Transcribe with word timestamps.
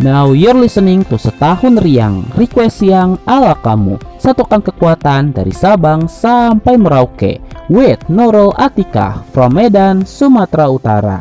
Now 0.00 0.32
you're 0.32 0.56
listening 0.56 1.04
to 1.12 1.20
Setahun 1.20 1.76
Riang, 1.84 2.24
request 2.32 2.80
yang 2.80 3.20
ala 3.28 3.52
kamu. 3.52 4.00
Satukan 4.16 4.64
kekuatan 4.64 5.36
dari 5.36 5.52
Sabang 5.52 6.08
sampai 6.08 6.80
Merauke 6.80 7.36
with 7.68 8.00
Nurul 8.08 8.56
Atika 8.56 9.20
from 9.36 9.60
Medan, 9.60 10.08
Sumatera 10.08 10.72
Utara. 10.72 11.20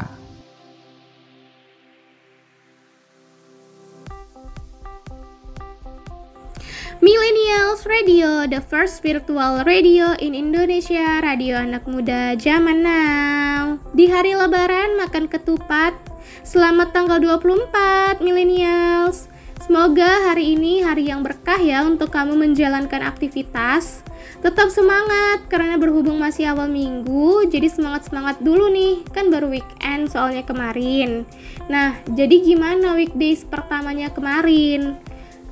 Millennials 7.04 7.84
Radio, 7.84 8.48
the 8.48 8.64
first 8.64 9.04
virtual 9.04 9.60
radio 9.68 10.16
in 10.24 10.32
Indonesia, 10.32 11.20
radio 11.20 11.60
anak 11.60 11.84
muda 11.84 12.40
zaman 12.40 12.80
now. 12.80 13.76
Di 13.92 14.08
hari 14.08 14.40
lebaran 14.40 14.96
makan 14.96 15.28
ketupat, 15.28 16.09
Selamat 16.50 16.90
tanggal 16.98 17.22
24 17.22 18.26
millennials. 18.26 19.30
Semoga 19.62 20.34
hari 20.34 20.58
ini 20.58 20.82
hari 20.82 21.06
yang 21.06 21.22
berkah 21.22 21.62
ya 21.62 21.86
untuk 21.86 22.10
kamu 22.10 22.34
menjalankan 22.34 23.06
aktivitas. 23.06 24.02
Tetap 24.42 24.74
semangat 24.74 25.46
karena 25.46 25.78
berhubung 25.78 26.18
masih 26.18 26.50
awal 26.50 26.66
minggu, 26.66 27.46
jadi 27.54 27.70
semangat-semangat 27.70 28.42
dulu 28.42 28.66
nih. 28.74 29.06
Kan 29.14 29.30
baru 29.30 29.54
weekend 29.54 30.10
soalnya 30.10 30.42
kemarin. 30.42 31.22
Nah, 31.70 32.02
jadi 32.18 32.42
gimana 32.42 32.98
weekdays 32.98 33.46
pertamanya 33.46 34.10
kemarin? 34.10 34.98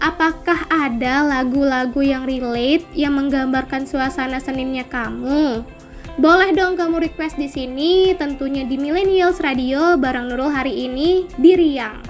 Apakah 0.01 0.65
ada 0.65 1.21
lagu-lagu 1.21 2.01
yang 2.01 2.25
relate 2.25 2.89
yang 2.97 3.13
menggambarkan 3.13 3.85
suasana 3.85 4.41
Seninnya 4.41 4.89
kamu? 4.89 5.76
Boleh 6.17 6.49
dong 6.49 6.73
kamu 6.73 6.97
request 7.05 7.37
di 7.37 7.45
sini, 7.45 8.09
tentunya 8.17 8.65
di 8.65 8.73
Millennials 8.73 9.37
Radio 9.37 10.01
bareng 10.01 10.33
Nurul 10.33 10.49
hari 10.49 10.89
ini 10.89 11.29
di 11.37 11.53
Riang. 11.53 12.01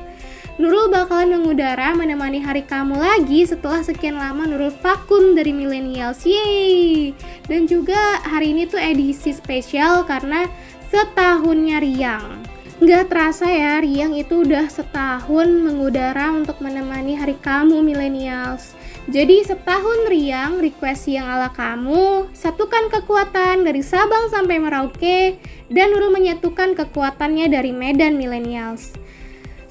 Nurul 0.55 0.87
bakalan 0.87 1.35
mengudara 1.35 1.91
menemani 1.91 2.39
hari 2.39 2.63
kamu 2.63 2.95
lagi 2.95 3.43
setelah 3.43 3.83
sekian 3.83 4.15
lama 4.15 4.47
Nurul 4.47 4.71
vakum 4.79 5.35
dari 5.35 5.51
Millennials. 5.51 6.23
Yeay! 6.23 7.11
Dan 7.51 7.67
juga 7.67 8.23
hari 8.23 8.55
ini 8.55 8.63
tuh 8.71 8.79
edisi 8.79 9.35
spesial 9.35 10.07
karena 10.07 10.47
setahunnya 10.87 11.83
Riang. 11.83 12.39
Nggak 12.79 13.11
terasa 13.11 13.51
ya, 13.51 13.83
Riang 13.83 14.15
itu 14.15 14.47
udah 14.47 14.71
setahun 14.71 15.51
mengudara 15.51 16.31
untuk 16.31 16.63
menemani 16.63 17.19
hari 17.19 17.35
kamu 17.43 17.83
Millennials. 17.83 18.76
Jadi 19.07 19.39
setahun 19.39 20.11
riang 20.11 20.59
request 20.59 21.07
yang 21.07 21.31
ala 21.31 21.47
kamu, 21.55 22.27
satukan 22.35 22.91
kekuatan 22.91 23.63
dari 23.63 23.79
Sabang 23.79 24.27
sampai 24.27 24.59
Merauke 24.59 25.39
dan 25.71 25.95
Nurul 25.95 26.11
menyatukan 26.11 26.75
kekuatannya 26.75 27.47
dari 27.47 27.71
Medan 27.71 28.19
Millennials. 28.19 28.91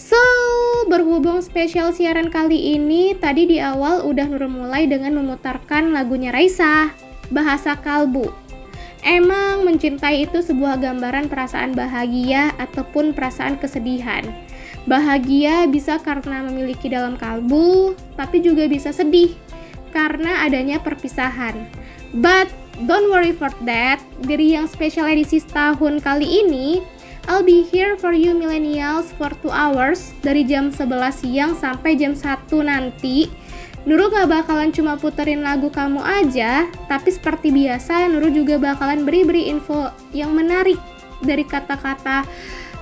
So, 0.00 0.16
berhubung 0.88 1.44
spesial 1.44 1.92
siaran 1.92 2.32
kali 2.32 2.80
ini, 2.80 3.12
tadi 3.12 3.44
di 3.44 3.60
awal 3.60 4.08
udah 4.08 4.24
Nurul 4.24 4.48
mulai 4.48 4.88
dengan 4.88 5.20
memutarkan 5.20 5.92
lagunya 5.92 6.32
Raisa, 6.32 6.96
Bahasa 7.28 7.76
Kalbu. 7.76 8.32
Emang 9.04 9.68
mencintai 9.68 10.24
itu 10.24 10.40
sebuah 10.40 10.80
gambaran 10.80 11.28
perasaan 11.28 11.76
bahagia 11.76 12.56
ataupun 12.56 13.12
perasaan 13.12 13.60
kesedihan. 13.60 14.24
Bahagia 14.86 15.66
bisa 15.66 15.98
karena 15.98 16.46
memiliki 16.46 16.86
dalam 16.86 17.18
kalbu, 17.18 17.98
tapi 18.14 18.38
juga 18.38 18.70
bisa 18.70 18.94
sedih 18.94 19.34
karena 19.90 20.46
adanya 20.46 20.78
perpisahan. 20.78 21.66
But 22.14 22.46
don't 22.86 23.10
worry 23.10 23.34
for 23.34 23.50
that. 23.66 23.98
Dari 24.22 24.54
yang 24.54 24.70
special 24.70 25.10
edisi 25.10 25.42
tahun 25.42 25.98
kali 25.98 26.46
ini, 26.46 26.86
I'll 27.26 27.42
be 27.42 27.66
here 27.66 27.98
for 27.98 28.14
you 28.14 28.30
millennials 28.38 29.10
for 29.18 29.34
2 29.42 29.50
hours 29.50 30.14
dari 30.22 30.46
jam 30.46 30.70
11 30.70 31.26
siang 31.26 31.58
sampai 31.58 31.98
jam 31.98 32.14
1 32.14 32.46
nanti. 32.62 33.26
Nurul 33.86 34.10
gak 34.10 34.30
bakalan 34.30 34.70
cuma 34.70 34.98
puterin 34.98 35.42
lagu 35.42 35.70
kamu 35.70 36.02
aja, 36.02 36.66
tapi 36.86 37.10
seperti 37.10 37.50
biasa 37.54 38.06
Nurul 38.10 38.34
juga 38.34 38.58
bakalan 38.58 39.02
beri-beri 39.02 39.50
info 39.50 39.90
yang 40.14 40.34
menarik 40.34 40.78
dari 41.22 41.42
kata-kata 41.42 42.26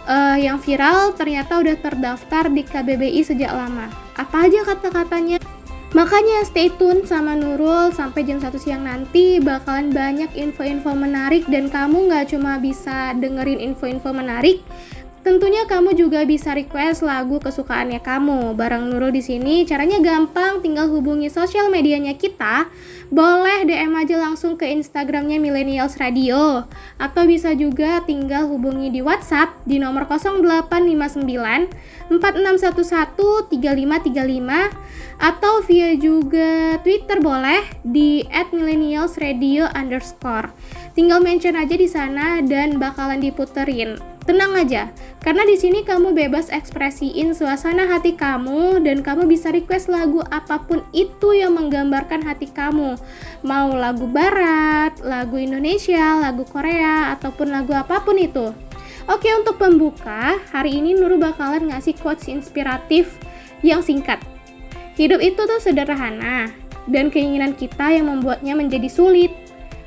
uh, 0.09 0.37
yang 0.39 0.61
viral 0.61 1.13
ternyata 1.17 1.61
udah 1.61 1.77
terdaftar 1.81 2.49
di 2.53 2.63
KBBI 2.65 3.21
sejak 3.25 3.53
lama. 3.53 3.89
Apa 4.17 4.49
aja 4.49 4.65
kata-katanya? 4.65 5.41
Makanya 5.95 6.43
stay 6.43 6.75
tune 6.75 7.07
sama 7.07 7.39
Nurul 7.39 7.95
sampai 7.95 8.27
jam 8.27 8.43
1 8.43 8.51
siang 8.59 8.83
nanti 8.83 9.39
bakalan 9.39 9.95
banyak 9.95 10.27
info-info 10.35 10.91
menarik 10.91 11.47
dan 11.47 11.71
kamu 11.71 12.11
nggak 12.11 12.35
cuma 12.35 12.59
bisa 12.59 13.15
dengerin 13.15 13.63
info-info 13.63 14.11
menarik, 14.11 14.59
Tentunya 15.25 15.65
kamu 15.65 15.97
juga 15.97 16.21
bisa 16.29 16.53
request 16.53 17.01
lagu 17.01 17.41
kesukaannya 17.41 17.97
kamu. 18.05 18.53
Bareng 18.53 18.93
Nurul 18.93 19.09
di 19.09 19.25
sini 19.25 19.65
caranya 19.65 19.97
gampang, 19.97 20.61
tinggal 20.61 20.93
hubungi 20.93 21.33
sosial 21.33 21.73
medianya 21.73 22.13
kita. 22.13 22.69
Boleh 23.09 23.65
DM 23.65 23.97
aja 23.97 24.21
langsung 24.21 24.61
ke 24.61 24.69
Instagramnya 24.69 25.41
Millennials 25.41 25.97
Radio 25.97 26.69
atau 27.01 27.25
bisa 27.25 27.57
juga 27.57 28.05
tinggal 28.05 28.53
hubungi 28.53 28.93
di 28.93 29.01
WhatsApp 29.01 29.65
di 29.65 29.81
nomor 29.81 30.05
0859 30.05 31.73
4611 32.13 33.17
3535 33.49 35.14
atau 35.19 35.63
via 35.67 35.95
juga 35.95 36.79
Twitter 36.81 37.21
boleh 37.23 37.63
di 37.87 38.23
@millennialsradio 38.31 39.71
underscore. 39.75 40.51
Tinggal 40.95 41.23
mention 41.23 41.59
aja 41.59 41.75
di 41.75 41.91
sana 41.91 42.39
dan 42.43 42.79
bakalan 42.79 43.19
diputerin. 43.19 43.99
Tenang 44.25 44.57
aja, 44.57 44.89
karena 45.21 45.45
di 45.45 45.53
sini 45.53 45.85
kamu 45.85 46.17
bebas 46.17 46.49
ekspresiin 46.49 47.37
suasana 47.37 47.85
hati 47.85 48.17
kamu 48.17 48.81
dan 48.81 49.05
kamu 49.05 49.29
bisa 49.29 49.53
request 49.53 49.93
lagu 49.93 50.25
apa 50.33 50.65
pun 50.65 50.81
itu 50.97 51.37
yang 51.37 51.53
menggambarkan 51.53 52.25
hati 52.25 52.49
kamu. 52.49 52.97
Mau 53.45 53.69
lagu 53.77 54.09
barat, 54.09 54.97
lagu 55.05 55.37
Indonesia, 55.37 56.17
lagu 56.25 56.49
Korea, 56.49 57.13
ataupun 57.13 57.53
lagu 57.53 57.77
apa 57.77 58.01
pun 58.01 58.17
itu. 58.17 58.49
Oke, 59.13 59.29
untuk 59.37 59.61
pembuka, 59.61 60.41
hari 60.49 60.81
ini 60.81 60.97
Nurul 60.97 61.21
bakalan 61.21 61.69
ngasih 61.69 61.93
quotes 62.01 62.25
inspiratif 62.25 63.21
yang 63.61 63.85
singkat. 63.85 64.34
Hidup 64.95 65.21
itu 65.21 65.41
tuh 65.41 65.61
sederhana, 65.61 66.51
dan 66.87 67.11
keinginan 67.11 67.57
kita 67.57 67.91
yang 67.95 68.11
membuatnya 68.11 68.55
menjadi 68.55 68.87
sulit. 68.87 69.33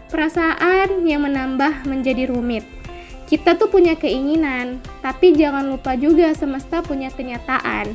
Perasaan 0.07 1.03
yang 1.03 1.27
menambah 1.27 1.83
menjadi 1.83 2.31
rumit 2.31 2.63
kita 3.27 3.59
tuh 3.59 3.67
punya 3.67 3.99
keinginan, 3.99 4.79
tapi 5.03 5.35
jangan 5.35 5.67
lupa 5.67 5.99
juga 5.99 6.31
semesta 6.31 6.79
punya 6.79 7.11
kenyataan. 7.11 7.91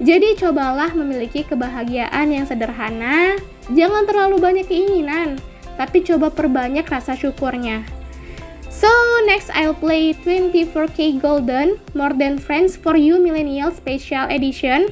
Jadi 0.00 0.40
cobalah 0.40 0.96
memiliki 0.96 1.44
kebahagiaan 1.44 2.32
yang 2.32 2.48
sederhana, 2.48 3.36
jangan 3.76 4.08
terlalu 4.08 4.40
banyak 4.40 4.64
keinginan, 4.64 5.36
tapi 5.76 6.00
coba 6.00 6.32
perbanyak 6.32 6.88
rasa 6.88 7.12
syukurnya. 7.12 7.84
So, 8.72 8.88
next 9.28 9.52
I'll 9.52 9.76
play 9.76 10.16
24K 10.16 11.20
Golden, 11.20 11.76
More 11.92 12.16
Than 12.16 12.40
Friends 12.40 12.80
for 12.80 12.96
You 12.96 13.20
Millennial 13.20 13.76
Special 13.76 14.32
Edition. 14.32 14.88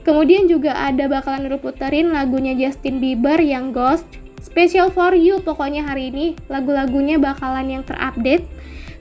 Kemudian 0.00 0.48
juga 0.48 0.72
ada 0.72 1.06
bakalan 1.06 1.52
puterin 1.60 2.08
lagunya 2.10 2.56
Justin 2.56 2.98
Bieber 3.04 3.36
yang 3.36 3.70
Ghost, 3.70 4.08
Special 4.40 4.88
for 4.88 5.12
You 5.12 5.44
pokoknya 5.44 5.84
hari 5.84 6.08
ini 6.08 6.32
lagu-lagunya 6.48 7.20
bakalan 7.20 7.68
yang 7.68 7.82
terupdate. 7.84 8.48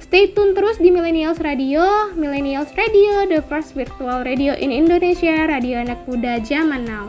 Stay 0.03 0.35
tune 0.35 0.51
terus 0.51 0.75
di 0.81 0.91
Millennials 0.91 1.39
Radio, 1.39 2.11
Millennials 2.19 2.75
Radio, 2.75 3.23
the 3.29 3.39
first 3.47 3.71
virtual 3.71 4.25
radio 4.27 4.51
in 4.57 4.73
Indonesia, 4.73 5.47
radio 5.47 5.79
anak 5.79 6.03
muda 6.09 6.43
zaman 6.43 6.83
now. 6.83 7.07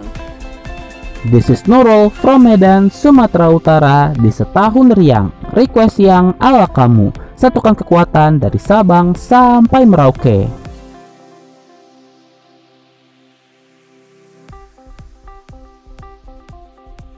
This 1.26 1.50
is 1.50 1.66
Nurul 1.66 2.14
from 2.14 2.46
Medan, 2.46 2.88
Sumatera 2.88 3.50
Utara 3.50 4.14
di 4.14 4.30
setahun 4.30 4.94
riang. 4.94 5.34
Request 5.50 5.98
yang 5.98 6.38
ala 6.38 6.70
kamu. 6.70 7.10
Satukan 7.34 7.74
kekuatan 7.74 8.38
dari 8.38 8.60
Sabang 8.62 9.18
sampai 9.18 9.84
Merauke. 9.88 10.59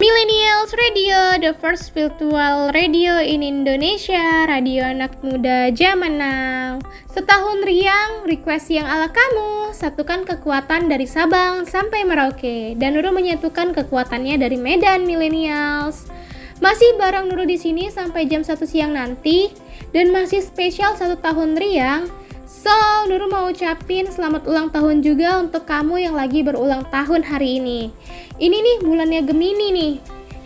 Millennials 0.03 0.75
Radio, 0.75 1.39
the 1.39 1.55
first 1.63 1.95
virtual 1.95 2.75
radio 2.75 3.23
in 3.23 3.39
Indonesia, 3.39 4.51
radio 4.51 4.83
anak 4.83 5.15
muda 5.23 5.71
zaman 5.79 6.19
now. 6.19 6.83
Setahun 7.07 7.63
riang, 7.63 8.27
request 8.27 8.75
yang 8.75 8.83
ala 8.83 9.07
kamu, 9.15 9.71
satukan 9.71 10.27
kekuatan 10.27 10.91
dari 10.91 11.07
Sabang 11.07 11.71
sampai 11.71 12.03
Merauke, 12.03 12.75
dan 12.83 12.99
Nurul 12.99 13.15
menyatukan 13.15 13.71
kekuatannya 13.79 14.43
dari 14.43 14.59
Medan 14.59 15.07
Millennials. 15.07 16.11
Masih 16.59 16.99
bareng 16.99 17.31
Nurul 17.31 17.47
di 17.47 17.63
sini 17.63 17.87
sampai 17.87 18.27
jam 18.27 18.43
1 18.43 18.59
siang 18.67 18.99
nanti, 18.99 19.55
dan 19.95 20.11
masih 20.11 20.43
spesial 20.43 20.99
satu 20.99 21.15
tahun 21.23 21.55
riang, 21.55 22.11
So, 22.53 22.69
Nurul 23.09 23.33
mau 23.33 23.49
ucapin 23.49 24.05
selamat 24.13 24.45
ulang 24.45 24.69
tahun 24.69 25.01
juga 25.01 25.41
untuk 25.41 25.65
kamu 25.65 26.05
yang 26.05 26.13
lagi 26.13 26.45
berulang 26.45 26.85
tahun 26.93 27.25
hari 27.25 27.57
ini. 27.57 27.89
Ini 28.37 28.53
nih 28.53 28.77
bulannya 28.85 29.25
Gemini 29.25 29.69
nih. 29.73 29.93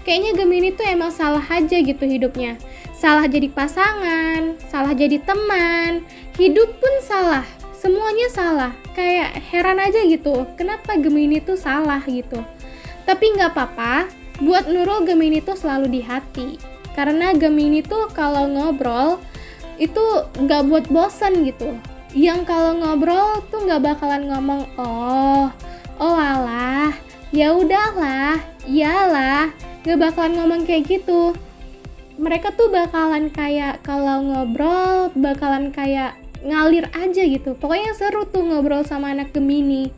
Kayaknya 0.07 0.33
Gemini 0.39 0.71
tuh 0.71 0.87
emang 0.87 1.11
salah 1.11 1.43
aja 1.43 1.83
gitu 1.83 2.07
hidupnya. 2.07 2.63
Salah 2.95 3.27
jadi 3.27 3.51
pasangan, 3.51 4.55
salah 4.71 4.95
jadi 4.95 5.19
teman, 5.19 6.07
hidup 6.39 6.79
pun 6.79 6.95
salah. 7.03 7.43
semuanya 7.77 8.27
salah 8.33 8.73
kayak 8.97 9.37
heran 9.53 9.77
aja 9.77 10.01
gitu 10.09 10.49
kenapa 10.57 10.97
Gemini 10.97 11.45
tuh 11.45 11.55
salah 11.61 12.01
gitu 12.09 12.41
tapi 13.05 13.37
nggak 13.37 13.53
apa-apa 13.53 14.09
buat 14.41 14.67
Nurul 14.67 15.05
Gemini 15.05 15.45
tuh 15.45 15.55
selalu 15.55 15.93
di 15.93 16.01
hati 16.01 16.57
karena 16.97 17.37
Gemini 17.37 17.85
tuh 17.85 18.09
kalau 18.17 18.49
ngobrol 18.49 19.21
itu 19.77 20.03
nggak 20.41 20.67
buat 20.67 20.85
bosan 20.89 21.45
gitu 21.45 21.77
yang 22.15 22.47
kalau 22.47 22.79
ngobrol 22.79 23.43
tuh 23.51 23.67
nggak 23.67 23.83
bakalan 23.83 24.31
ngomong 24.31 24.63
oh 24.79 25.51
oh 25.99 26.17
alah 26.17 26.95
ya 27.33 27.51
udahlah 27.57 28.39
iyalah 28.69 29.51
nggak 29.87 29.99
bakalan 30.03 30.35
ngomong 30.39 30.61
kayak 30.67 30.87
gitu. 30.91 31.35
Mereka 32.17 32.57
tuh 32.57 32.73
bakalan 32.73 33.29
kayak 33.29 33.85
kalau 33.85 34.25
ngobrol 34.25 35.13
bakalan 35.15 35.71
kayak 35.71 36.19
ngalir 36.43 36.91
aja 36.97 37.23
gitu. 37.23 37.55
Pokoknya 37.55 37.93
seru 37.93 38.27
tuh 38.27 38.43
ngobrol 38.43 38.83
sama 38.83 39.13
anak 39.13 39.31
Gemini. 39.31 39.93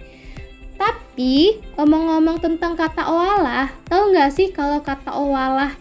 Tapi 0.78 1.58
omong-omong 1.74 2.38
tentang 2.38 2.78
kata 2.78 3.06
oalah 3.06 3.70
tahu 3.90 4.14
nggak 4.14 4.30
sih 4.30 4.54
kalau 4.54 4.78
kata 4.84 5.10
oalah 5.10 5.74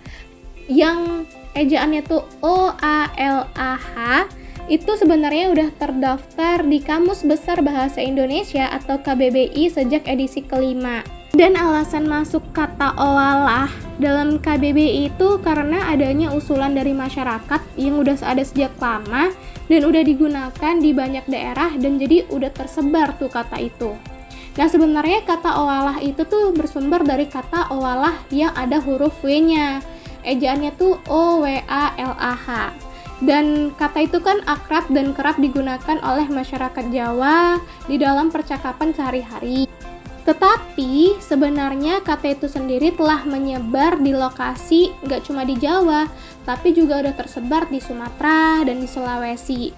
yang 0.65 1.25
ejaannya 1.53 2.01
tuh 2.05 2.25
O 2.41 2.73
A 2.73 3.09
L 3.17 3.45
A 3.53 3.73
H 3.77 3.97
itu 4.67 4.99
sebenarnya 4.99 5.47
udah 5.51 5.69
terdaftar 5.79 6.59
di 6.67 6.83
Kamus 6.83 7.23
Besar 7.23 7.63
Bahasa 7.63 8.03
Indonesia 8.03 8.67
atau 8.67 8.99
KBBI 8.99 9.71
sejak 9.71 10.03
edisi 10.03 10.43
kelima. 10.43 11.03
Dan 11.31 11.55
alasan 11.55 12.07
masuk 12.07 12.43
kata 12.51 12.95
oalah 12.99 13.71
dalam 13.99 14.39
KBBI 14.39 15.11
itu 15.11 15.39
karena 15.43 15.91
adanya 15.91 16.31
usulan 16.31 16.75
dari 16.75 16.91
masyarakat 16.95 17.61
yang 17.79 17.99
udah 17.99 18.15
ada 18.23 18.43
sejak 18.43 18.71
lama 18.79 19.31
dan 19.67 19.81
udah 19.83 20.03
digunakan 20.03 20.73
di 20.79 20.91
banyak 20.95 21.27
daerah 21.27 21.75
dan 21.75 21.99
jadi 21.99 22.27
udah 22.31 22.51
tersebar 22.51 23.15
tuh 23.19 23.31
kata 23.31 23.59
itu. 23.59 23.91
Nah 24.57 24.67
sebenarnya 24.67 25.21
kata 25.23 25.51
oalah 25.61 26.01
itu 26.01 26.25
tuh 26.25 26.55
bersumber 26.55 27.05
dari 27.05 27.29
kata 27.29 27.69
oalah 27.69 28.17
yang 28.33 28.55
ada 28.57 28.81
huruf 28.81 29.13
W-nya. 29.21 29.83
Ejaannya 30.25 30.73
tuh 30.75 30.97
O 31.07 31.45
W 31.45 31.45
A 31.69 31.93
L 32.01 32.17
A 32.17 32.33
H. 32.33 32.47
Dan 33.17 33.73
kata 33.73 34.05
itu 34.05 34.21
kan 34.21 34.45
akrab 34.45 34.93
dan 34.93 35.17
kerap 35.17 35.41
digunakan 35.41 35.97
oleh 36.05 36.29
masyarakat 36.29 36.85
Jawa 36.93 37.57
di 37.89 37.97
dalam 37.97 38.29
percakapan 38.29 38.93
sehari-hari. 38.93 39.65
Tetapi 40.27 41.17
sebenarnya 41.23 42.03
kata 42.03 42.35
itu 42.35 42.51
sendiri 42.51 42.91
telah 42.93 43.23
menyebar 43.23 43.97
di 43.97 44.11
lokasi 44.11 44.91
gak 45.07 45.23
cuma 45.23 45.47
di 45.47 45.55
Jawa, 45.55 46.05
tapi 46.43 46.75
juga 46.75 46.99
udah 46.99 47.15
tersebar 47.15 47.71
di 47.71 47.79
Sumatera 47.79 48.61
dan 48.67 48.83
di 48.83 48.87
Sulawesi. 48.91 49.71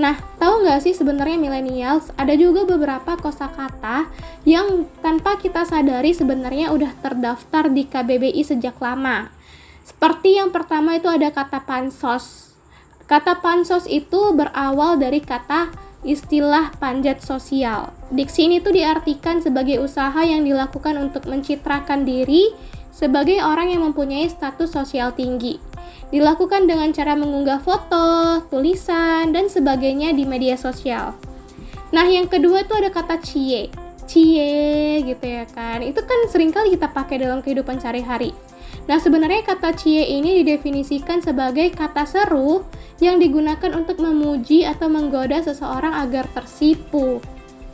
Nah, 0.00 0.16
tahu 0.40 0.64
nggak 0.64 0.80
sih 0.86 0.94
sebenarnya 0.96 1.36
millennials 1.36 2.08
ada 2.16 2.32
juga 2.32 2.64
beberapa 2.64 3.20
kosakata 3.20 4.08
yang 4.48 4.88
tanpa 5.04 5.36
kita 5.36 5.66
sadari 5.66 6.16
sebenarnya 6.16 6.72
udah 6.72 6.96
terdaftar 7.04 7.68
di 7.68 7.84
KBBI 7.84 8.40
sejak 8.40 8.80
lama. 8.80 9.28
Seperti 9.84 10.38
yang 10.38 10.54
pertama 10.54 10.96
itu 10.96 11.10
ada 11.10 11.28
kata 11.28 11.66
pansos. 11.66 12.49
Kata 13.10 13.42
pansos 13.42 13.90
itu 13.90 14.30
berawal 14.38 14.94
dari 14.94 15.18
kata 15.18 15.74
istilah 16.06 16.70
panjat 16.78 17.18
sosial. 17.18 17.90
Diksi 18.14 18.46
ini 18.46 18.62
tuh 18.62 18.70
diartikan 18.70 19.42
sebagai 19.42 19.82
usaha 19.82 20.22
yang 20.22 20.46
dilakukan 20.46 20.94
untuk 20.94 21.26
mencitrakan 21.26 22.06
diri 22.06 22.54
sebagai 22.94 23.42
orang 23.42 23.74
yang 23.74 23.82
mempunyai 23.82 24.30
status 24.30 24.70
sosial 24.70 25.10
tinggi. 25.10 25.58
Dilakukan 26.14 26.70
dengan 26.70 26.94
cara 26.94 27.18
mengunggah 27.18 27.58
foto, 27.58 28.46
tulisan, 28.46 29.34
dan 29.34 29.50
sebagainya 29.50 30.14
di 30.14 30.22
media 30.22 30.54
sosial. 30.54 31.18
Nah, 31.90 32.06
yang 32.06 32.30
kedua 32.30 32.62
itu 32.62 32.78
ada 32.78 32.94
kata 32.94 33.18
cie. 33.26 33.74
Cie 34.06 35.02
gitu 35.02 35.26
ya 35.26 35.50
kan. 35.50 35.82
Itu 35.82 36.06
kan 36.06 36.30
sering 36.30 36.54
kali 36.54 36.78
kita 36.78 36.94
pakai 36.94 37.26
dalam 37.26 37.42
kehidupan 37.42 37.82
sehari-hari. 37.82 38.30
Nah, 38.86 39.02
sebenarnya 39.02 39.42
kata 39.42 39.74
cie 39.74 40.02
ini 40.02 40.42
didefinisikan 40.42 41.22
sebagai 41.22 41.74
kata 41.74 42.06
seru 42.06 42.66
yang 43.00 43.16
digunakan 43.16 43.72
untuk 43.72 43.98
memuji 43.98 44.68
atau 44.68 44.92
menggoda 44.92 45.40
seseorang 45.40 45.96
agar 46.04 46.28
tersipu. 46.36 47.18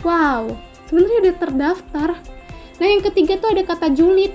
Wow, 0.07 0.55
sebenarnya 0.87 1.19
udah 1.29 1.35
terdaftar. 1.43 2.11
Nah, 2.79 2.87
yang 2.87 3.03
ketiga 3.03 3.35
tuh 3.37 3.51
ada 3.53 3.63
kata 3.67 3.91
julid. 3.91 4.31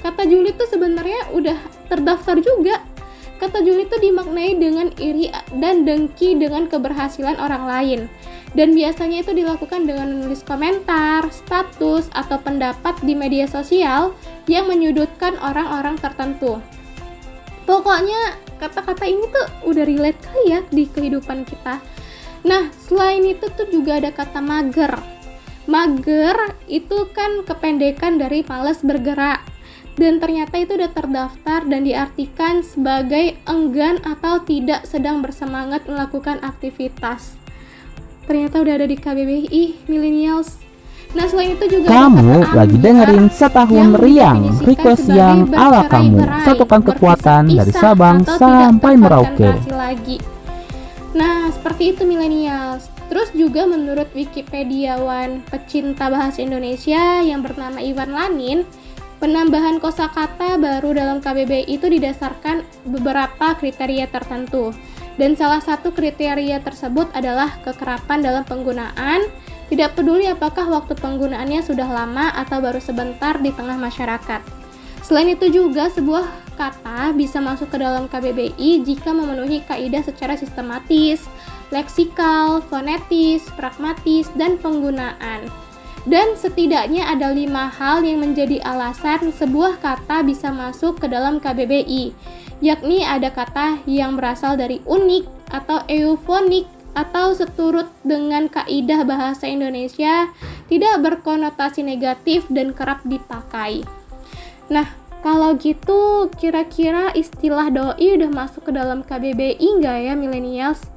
Kata 0.00 0.24
julid 0.24 0.56
tuh 0.56 0.68
sebenarnya 0.68 1.32
udah 1.36 1.56
terdaftar 1.92 2.40
juga. 2.40 2.80
Kata 3.36 3.60
julid 3.60 3.92
tuh 3.92 4.00
dimaknai 4.00 4.56
dengan 4.56 4.88
iri 4.96 5.28
dan 5.60 5.84
dengki 5.84 6.38
dengan 6.40 6.70
keberhasilan 6.70 7.36
orang 7.36 7.64
lain. 7.68 8.00
Dan 8.54 8.78
biasanya 8.78 9.26
itu 9.26 9.34
dilakukan 9.34 9.82
dengan 9.82 10.14
menulis 10.14 10.46
komentar, 10.46 11.26
status, 11.34 12.06
atau 12.14 12.38
pendapat 12.38 12.94
di 13.02 13.18
media 13.18 13.50
sosial 13.50 14.14
yang 14.46 14.70
menyudutkan 14.70 15.34
orang-orang 15.42 15.98
tertentu. 15.98 16.62
Pokoknya 17.64 18.36
kata-kata 18.60 19.04
ini 19.08 19.24
tuh 19.32 19.46
udah 19.72 19.84
relate 19.88 20.20
kali 20.20 20.44
ya 20.52 20.60
di 20.68 20.84
kehidupan 20.84 21.48
kita. 21.48 21.80
Nah, 22.44 22.68
selain 22.76 23.24
itu 23.24 23.48
tuh 23.48 23.64
juga 23.72 23.96
ada 23.96 24.12
kata 24.12 24.44
mager. 24.44 24.92
Mager 25.64 26.36
itu 26.68 27.08
kan 27.16 27.40
kependekan 27.48 28.20
dari 28.20 28.44
males 28.44 28.84
bergerak. 28.84 29.40
Dan 29.94 30.18
ternyata 30.18 30.58
itu 30.58 30.74
udah 30.74 30.90
terdaftar 30.90 31.70
dan 31.70 31.86
diartikan 31.86 32.66
sebagai 32.66 33.38
enggan 33.46 34.02
atau 34.02 34.42
tidak 34.42 34.82
sedang 34.84 35.22
bersemangat 35.22 35.86
melakukan 35.86 36.42
aktivitas. 36.42 37.38
Ternyata 38.26 38.58
udah 38.58 38.74
ada 38.80 38.86
di 38.90 38.98
KBBI 38.98 39.86
Millennials 39.86 40.63
Nah 41.14 41.26
selain 41.30 41.54
itu 41.54 41.78
juga 41.78 41.86
kamu 41.86 42.58
lagi 42.58 42.76
dengerin 42.76 43.26
setahun 43.30 43.88
riang 44.02 44.40
request 44.66 45.06
yang 45.06 45.46
ala 45.54 45.86
kamu 45.86 46.18
satukan 46.42 46.82
kekuatan 46.90 47.54
dari 47.54 47.72
Sabang 47.72 48.26
sampai 48.26 48.98
Merauke. 48.98 49.54
Lagi. 49.70 50.18
Nah 51.14 51.54
seperti 51.54 51.94
itu 51.94 52.02
milenials. 52.02 52.90
Terus 53.06 53.30
juga 53.30 53.62
menurut 53.62 54.10
Wikipediawan 54.10 55.46
pecinta 55.46 56.10
bahasa 56.10 56.42
Indonesia 56.42 57.22
yang 57.22 57.46
bernama 57.46 57.78
Iwan 57.78 58.10
Lanin, 58.10 58.66
penambahan 59.22 59.78
kosakata 59.78 60.58
baru 60.58 60.98
dalam 60.98 61.22
KBBI 61.22 61.70
itu 61.70 61.86
didasarkan 61.86 62.66
beberapa 62.90 63.54
kriteria 63.54 64.10
tertentu. 64.10 64.74
Dan 65.14 65.38
salah 65.38 65.62
satu 65.62 65.94
kriteria 65.94 66.58
tersebut 66.58 67.06
adalah 67.14 67.62
kekerapan 67.62 68.18
dalam 68.18 68.42
penggunaan, 68.42 69.30
tidak 69.72 69.96
peduli 69.96 70.28
apakah 70.28 70.68
waktu 70.68 70.92
penggunaannya 70.98 71.64
sudah 71.64 71.88
lama 71.88 72.32
atau 72.36 72.60
baru 72.60 72.80
sebentar 72.80 73.40
di 73.40 73.48
tengah 73.54 73.80
masyarakat. 73.80 74.64
Selain 75.04 75.28
itu 75.28 75.52
juga 75.52 75.92
sebuah 75.92 76.56
kata 76.56 77.12
bisa 77.12 77.36
masuk 77.36 77.68
ke 77.68 77.76
dalam 77.76 78.08
KBBI 78.08 78.84
jika 78.88 79.12
memenuhi 79.12 79.60
kaidah 79.68 80.00
secara 80.00 80.32
sistematis, 80.32 81.28
leksikal, 81.68 82.64
fonetis, 82.64 83.44
pragmatis, 83.52 84.32
dan 84.32 84.56
penggunaan. 84.56 85.44
Dan 86.04 86.36
setidaknya 86.36 87.08
ada 87.08 87.32
lima 87.32 87.72
hal 87.72 88.04
yang 88.04 88.20
menjadi 88.20 88.60
alasan 88.64 89.32
sebuah 89.32 89.80
kata 89.80 90.20
bisa 90.24 90.52
masuk 90.52 91.00
ke 91.00 91.08
dalam 91.08 91.40
KBBI, 91.40 92.12
yakni 92.60 93.04
ada 93.04 93.32
kata 93.32 93.80
yang 93.88 94.16
berasal 94.16 94.56
dari 94.56 94.84
unik 94.84 95.24
atau 95.52 95.80
eufonik 95.88 96.68
atau 96.94 97.34
seturut 97.34 97.90
dengan 98.06 98.46
kaidah 98.46 99.02
bahasa 99.02 99.50
Indonesia 99.50 100.30
tidak 100.70 101.02
berkonotasi 101.02 101.82
negatif 101.82 102.46
dan 102.48 102.72
kerap 102.72 103.02
dipakai. 103.02 103.82
Nah, 104.70 104.88
kalau 105.20 105.58
gitu 105.58 106.30
kira-kira 106.38 107.10
istilah 107.12 107.68
doi 107.68 108.16
udah 108.16 108.30
masuk 108.30 108.70
ke 108.70 108.72
dalam 108.72 109.02
KBBI 109.02 109.82
nggak 109.82 109.98
ya 110.10 110.14
millennials? 110.16 110.94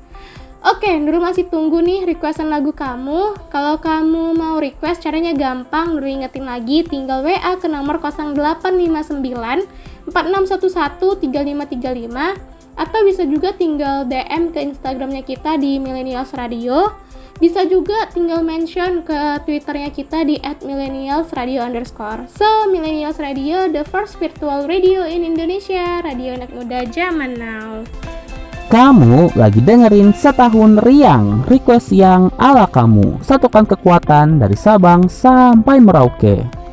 Oke, 0.67 0.89
Nurul 0.89 1.21
masih 1.21 1.47
tunggu 1.47 1.79
nih 1.79 2.03
requestan 2.03 2.49
lagu 2.49 2.73
kamu. 2.73 3.37
Kalau 3.53 3.77
kamu 3.77 4.35
mau 4.35 4.57
request 4.57 5.05
caranya 5.05 5.31
gampang, 5.31 5.95
Nurul 5.95 6.19
ingetin 6.19 6.43
lagi 6.43 6.83
tinggal 6.83 7.23
WA 7.23 7.55
ke 7.55 7.69
nomor 7.69 8.03
0859 8.03 10.11
4611 10.11 10.11
3535 10.11 12.56
atau 12.77 13.01
bisa 13.03 13.25
juga 13.25 13.51
tinggal 13.57 14.05
DM 14.05 14.53
ke 14.53 14.61
Instagramnya 14.61 15.25
kita 15.25 15.57
di 15.57 15.81
Millennials 15.81 16.31
Radio. 16.37 16.93
Bisa 17.37 17.69
juga 17.69 18.09
tinggal 18.09 18.41
mention 18.41 19.05
ke 19.05 19.41
twitternya 19.45 19.93
kita 19.93 20.25
di 20.25 20.41
@millennialsradio. 20.41 21.61
Underscore 21.61 22.25
so 22.25 22.65
Millennials 22.69 23.21
Radio 23.21 23.69
the 23.69 23.85
first 23.85 24.17
virtual 24.17 24.65
radio 24.65 25.05
in 25.05 25.21
Indonesia. 25.21 26.01
Radio 26.01 26.33
anak 26.33 26.49
muda 26.53 26.85
zaman 26.89 27.37
now. 27.37 27.85
Kamu 28.67 29.37
lagi 29.37 29.63
dengerin 29.63 30.11
setahun 30.11 30.81
riang 30.83 31.45
request 31.47 31.93
yang 31.93 32.33
ala 32.41 32.65
kamu. 32.67 33.21
Satukan 33.21 33.63
kekuatan 33.63 34.41
dari 34.41 34.57
Sabang 34.57 35.07
sampai 35.07 35.79
Merauke 35.79 36.66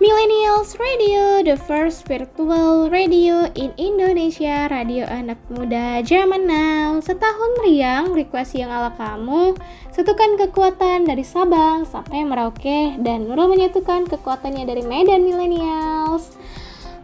Millennials 0.00 0.80
Radio, 0.80 1.44
the 1.44 1.60
first 1.68 2.08
virtual 2.08 2.88
radio 2.88 3.44
in 3.52 3.68
Indonesia, 3.76 4.64
radio 4.72 5.04
anak 5.04 5.36
muda 5.52 6.00
zaman 6.08 6.48
now. 6.48 6.96
Setahun 7.04 7.60
riang, 7.60 8.16
request 8.16 8.56
yang 8.56 8.72
ala 8.72 8.96
kamu, 8.96 9.60
satukan 9.92 10.40
kekuatan 10.40 11.04
dari 11.04 11.20
Sabang 11.20 11.84
sampai 11.84 12.24
Merauke, 12.24 12.96
dan 12.96 13.28
Nurul 13.28 13.52
menyatukan 13.52 14.08
kekuatannya 14.08 14.64
dari 14.64 14.80
Medan 14.88 15.20
Millennials. 15.20 16.32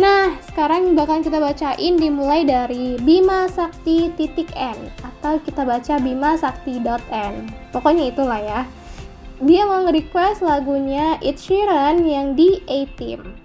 Nah, 0.00 0.40
sekarang 0.48 0.96
bakal 0.96 1.20
kita 1.20 1.36
bacain 1.36 2.00
dimulai 2.00 2.48
dari 2.48 2.96
Bima 2.96 3.44
Sakti 3.44 4.08
titik 4.16 4.48
N 4.56 4.88
atau 5.04 5.36
kita 5.44 5.68
baca 5.68 6.00
Bima 6.00 6.32
Sakti.n. 6.40 7.52
Pokoknya 7.76 8.08
itulah 8.08 8.40
ya. 8.40 8.60
Dia 9.42 9.68
mau 9.68 9.84
nge-request 9.84 10.40
lagunya 10.40 11.20
Ed 11.20 11.36
Sheeran 11.36 12.08
yang 12.08 12.32
di 12.32 12.62
A-Team. 12.64 13.36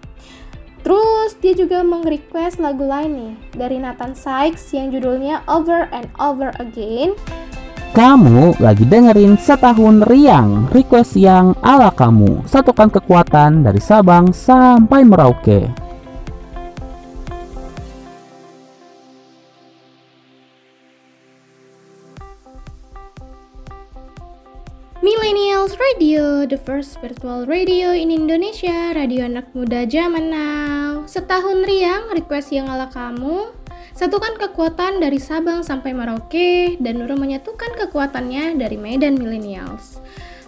Terus 0.88 1.36
dia 1.44 1.51
juga 1.51 1.84
mau 1.84 2.00
nge-request 2.00 2.63
lagu 2.63 2.88
lain 2.88 3.12
nih 3.12 3.34
dari 3.58 3.77
Nathan 3.84 4.16
Sykes 4.16 4.72
yang 4.72 4.88
judulnya 4.88 5.44
Over 5.51 5.92
and 5.92 6.08
Over 6.16 6.56
Again. 6.63 7.12
Kamu 7.92 8.62
lagi 8.63 8.86
dengerin 8.88 9.36
setahun 9.36 10.06
riang 10.08 10.70
request 10.72 11.20
yang 11.20 11.58
ala 11.60 11.92
kamu. 11.92 12.46
Satukan 12.48 12.88
kekuatan 12.94 13.68
dari 13.68 13.82
Sabang 13.82 14.32
sampai 14.32 15.01
Merauke. 15.01 15.87
Millennials 25.07 25.79
Radio, 25.79 26.43
the 26.43 26.59
first 26.59 26.99
virtual 26.99 27.47
radio 27.47 27.95
in 27.95 28.11
Indonesia, 28.11 28.91
radio 28.91 29.23
anak 29.23 29.47
muda 29.55 29.87
zaman 29.87 30.27
now. 30.27 31.07
Setahun 31.07 31.63
riang, 31.63 32.11
request 32.11 32.51
yang 32.51 32.67
ala 32.67 32.91
kamu, 32.91 33.55
satukan 33.95 34.35
kekuatan 34.35 34.99
dari 34.99 35.15
Sabang 35.15 35.63
sampai 35.63 35.95
Merauke, 35.95 36.75
dan 36.83 36.99
Nurul 36.99 37.23
menyatukan 37.23 37.79
kekuatannya 37.87 38.59
dari 38.59 38.75
Medan 38.75 39.15
Millennials. 39.15 40.03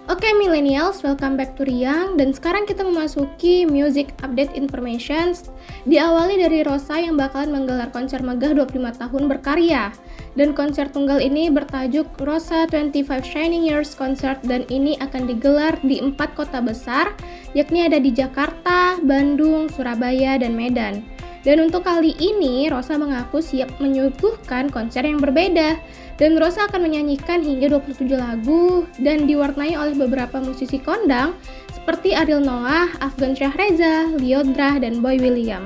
Oke 0.09 0.25
okay, 0.25 0.33
millennials, 0.41 1.05
welcome 1.05 1.37
back 1.37 1.53
to 1.53 1.61
Riang. 1.61 2.17
Dan 2.17 2.33
sekarang 2.33 2.65
kita 2.65 2.81
memasuki 2.81 3.69
music 3.69 4.09
update 4.25 4.49
information 4.57 5.37
diawali 5.85 6.41
dari 6.41 6.65
Rosa 6.65 6.97
yang 6.97 7.13
bakalan 7.13 7.53
menggelar 7.53 7.93
konser 7.93 8.17
megah 8.25 8.57
25 8.57 9.05
tahun 9.05 9.23
berkarya. 9.29 9.93
Dan 10.33 10.57
konser 10.57 10.89
tunggal 10.89 11.21
ini 11.21 11.53
bertajuk 11.53 12.09
Rosa 12.25 12.65
25 12.73 13.21
Shining 13.21 13.69
Years 13.69 13.93
Concert. 13.93 14.41
Dan 14.41 14.65
ini 14.73 14.97
akan 14.97 15.29
digelar 15.29 15.77
di 15.85 16.01
empat 16.01 16.33
kota 16.33 16.57
besar 16.57 17.13
yakni 17.53 17.85
ada 17.85 18.01
di 18.01 18.09
Jakarta, 18.09 18.97
Bandung, 19.05 19.69
Surabaya, 19.69 20.41
dan 20.41 20.57
Medan. 20.57 21.05
Dan 21.47 21.63
untuk 21.63 21.87
kali 21.87 22.19
ini, 22.19 22.67
Rosa 22.67 22.99
mengaku 22.99 23.39
siap 23.39 23.79
menyuguhkan 23.79 24.67
konser 24.67 25.07
yang 25.07 25.23
berbeda. 25.23 25.79
Dan 26.19 26.35
Rosa 26.35 26.67
akan 26.67 26.83
menyanyikan 26.91 27.39
hingga 27.39 27.71
27 27.79 28.11
lagu 28.11 28.83
dan 28.99 29.23
diwarnai 29.23 29.79
oleh 29.79 29.95
beberapa 29.95 30.43
musisi 30.43 30.75
kondang 30.75 31.31
seperti 31.71 32.11
Ariel 32.11 32.43
Noah, 32.43 32.91
Afgan 32.99 33.39
Syahreza, 33.39 34.11
Liodra, 34.19 34.83
dan 34.83 34.99
Boy 34.99 35.15
William. 35.15 35.63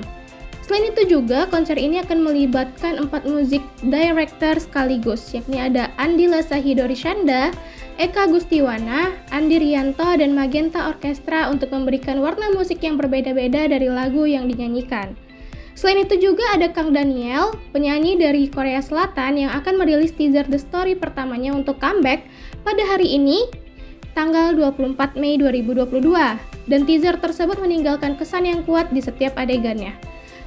Selain 0.63 0.93
itu 0.93 1.19
juga, 1.19 1.49
konser 1.51 1.75
ini 1.75 1.99
akan 1.99 2.23
melibatkan 2.23 2.95
empat 2.95 3.27
musik 3.27 3.59
director 3.83 4.55
sekaligus, 4.55 5.35
yakni 5.35 5.59
ada 5.59 5.91
Andi 5.99 6.29
Lasahidori 6.29 6.95
Shanda, 6.95 7.51
Eka 7.99 8.31
Gustiwana, 8.31 9.11
Andi 9.35 9.59
Rianto, 9.59 10.07
dan 10.15 10.31
Magenta 10.31 10.87
Orkestra 10.87 11.51
untuk 11.51 11.67
memberikan 11.75 12.23
warna 12.23 12.47
musik 12.55 12.79
yang 12.79 12.95
berbeda-beda 12.95 13.67
dari 13.67 13.91
lagu 13.91 14.23
yang 14.23 14.47
dinyanyikan. 14.47 15.11
Selain 15.73 16.05
itu 16.05 16.15
juga 16.21 16.45
ada 16.53 16.69
Kang 16.69 16.93
Daniel, 16.93 17.57
penyanyi 17.73 18.13
dari 18.13 18.45
Korea 18.45 18.77
Selatan 18.77 19.41
yang 19.41 19.51
akan 19.57 19.81
merilis 19.81 20.13
teaser 20.13 20.45
The 20.45 20.61
Story 20.61 20.93
pertamanya 20.93 21.49
untuk 21.57 21.81
comeback 21.81 22.29
pada 22.61 22.85
hari 22.85 23.17
ini, 23.17 23.49
tanggal 24.13 24.53
24 24.53 25.17
Mei 25.17 25.41
2022. 25.41 26.69
Dan 26.69 26.87
teaser 26.87 27.19
tersebut 27.19 27.59
meninggalkan 27.59 28.15
kesan 28.15 28.47
yang 28.47 28.61
kuat 28.63 28.93
di 28.93 29.01
setiap 29.03 29.35
adegannya. 29.35 29.97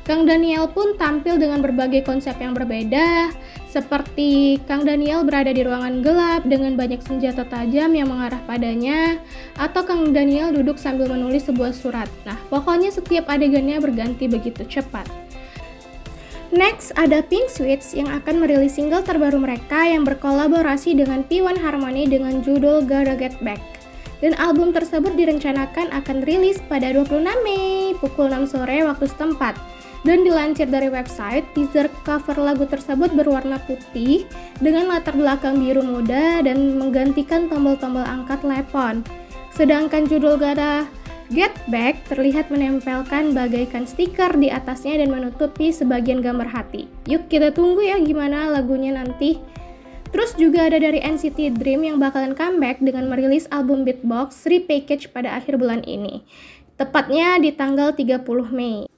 Kang 0.06 0.22
Daniel 0.22 0.70
pun 0.70 0.94
tampil 0.94 1.34
dengan 1.34 1.58
berbagai 1.58 2.06
konsep 2.06 2.38
yang 2.38 2.54
berbeda, 2.54 3.34
seperti 3.76 4.56
Kang 4.64 4.88
Daniel 4.88 5.20
berada 5.20 5.52
di 5.52 5.60
ruangan 5.60 6.00
gelap 6.00 6.48
dengan 6.48 6.80
banyak 6.80 7.04
senjata 7.04 7.44
tajam 7.44 7.92
yang 7.92 8.08
mengarah 8.08 8.40
padanya, 8.48 9.20
atau 9.60 9.84
Kang 9.84 10.16
Daniel 10.16 10.48
duduk 10.48 10.80
sambil 10.80 11.12
menulis 11.12 11.44
sebuah 11.44 11.76
surat. 11.76 12.08
Nah, 12.24 12.40
pokoknya 12.48 12.88
setiap 12.88 13.28
adegannya 13.28 13.76
berganti 13.76 14.32
begitu 14.32 14.64
cepat. 14.64 15.04
Next, 16.56 16.96
ada 16.96 17.20
Pink 17.20 17.52
Sweets 17.52 17.92
yang 17.92 18.08
akan 18.08 18.40
merilis 18.40 18.80
single 18.80 19.04
terbaru 19.04 19.36
mereka 19.36 19.84
yang 19.84 20.08
berkolaborasi 20.08 20.96
dengan 20.96 21.20
P1 21.20 21.60
Harmony 21.60 22.08
dengan 22.08 22.40
judul 22.40 22.80
Gotta 22.88 23.12
Get 23.12 23.36
Back. 23.44 23.60
Dan 24.24 24.32
album 24.40 24.72
tersebut 24.72 25.12
direncanakan 25.12 25.92
akan 25.92 26.24
rilis 26.24 26.56
pada 26.64 26.88
26 26.96 27.20
Mei 27.44 27.92
pukul 28.00 28.32
6 28.32 28.56
sore 28.56 28.80
waktu 28.88 29.04
setempat 29.04 29.75
dan 30.06 30.22
dilansir 30.22 30.70
dari 30.70 30.86
website, 30.86 31.42
teaser 31.50 31.90
cover 32.06 32.38
lagu 32.38 32.62
tersebut 32.62 33.10
berwarna 33.10 33.58
putih 33.66 34.22
dengan 34.62 34.86
latar 34.86 35.18
belakang 35.18 35.58
biru 35.58 35.82
muda 35.82 36.46
dan 36.46 36.78
menggantikan 36.78 37.50
tombol-tombol 37.50 38.06
angkat 38.06 38.38
telepon. 38.38 39.02
Sedangkan 39.50 40.06
judul 40.06 40.38
Gada 40.38 40.86
Get 41.34 41.58
Back 41.66 42.06
terlihat 42.06 42.54
menempelkan 42.54 43.34
bagaikan 43.34 43.82
stiker 43.82 44.30
di 44.38 44.46
atasnya 44.46 45.02
dan 45.02 45.10
menutupi 45.10 45.74
sebagian 45.74 46.22
gambar 46.22 46.46
hati. 46.46 46.86
Yuk 47.10 47.26
kita 47.26 47.50
tunggu 47.50 47.82
ya 47.82 47.98
gimana 47.98 48.46
lagunya 48.46 48.94
nanti. 48.94 49.42
Terus 50.14 50.38
juga 50.38 50.70
ada 50.70 50.78
dari 50.78 51.02
NCT 51.02 51.58
Dream 51.58 51.82
yang 51.82 51.98
bakalan 51.98 52.38
comeback 52.38 52.78
dengan 52.78 53.10
merilis 53.10 53.50
album 53.50 53.82
Beatbox 53.82 54.46
Repackage 54.46 55.10
pada 55.10 55.34
akhir 55.34 55.58
bulan 55.58 55.82
ini. 55.82 56.22
Tepatnya 56.78 57.42
di 57.42 57.50
tanggal 57.50 57.90
30 57.90 58.22
Mei. 58.54 58.95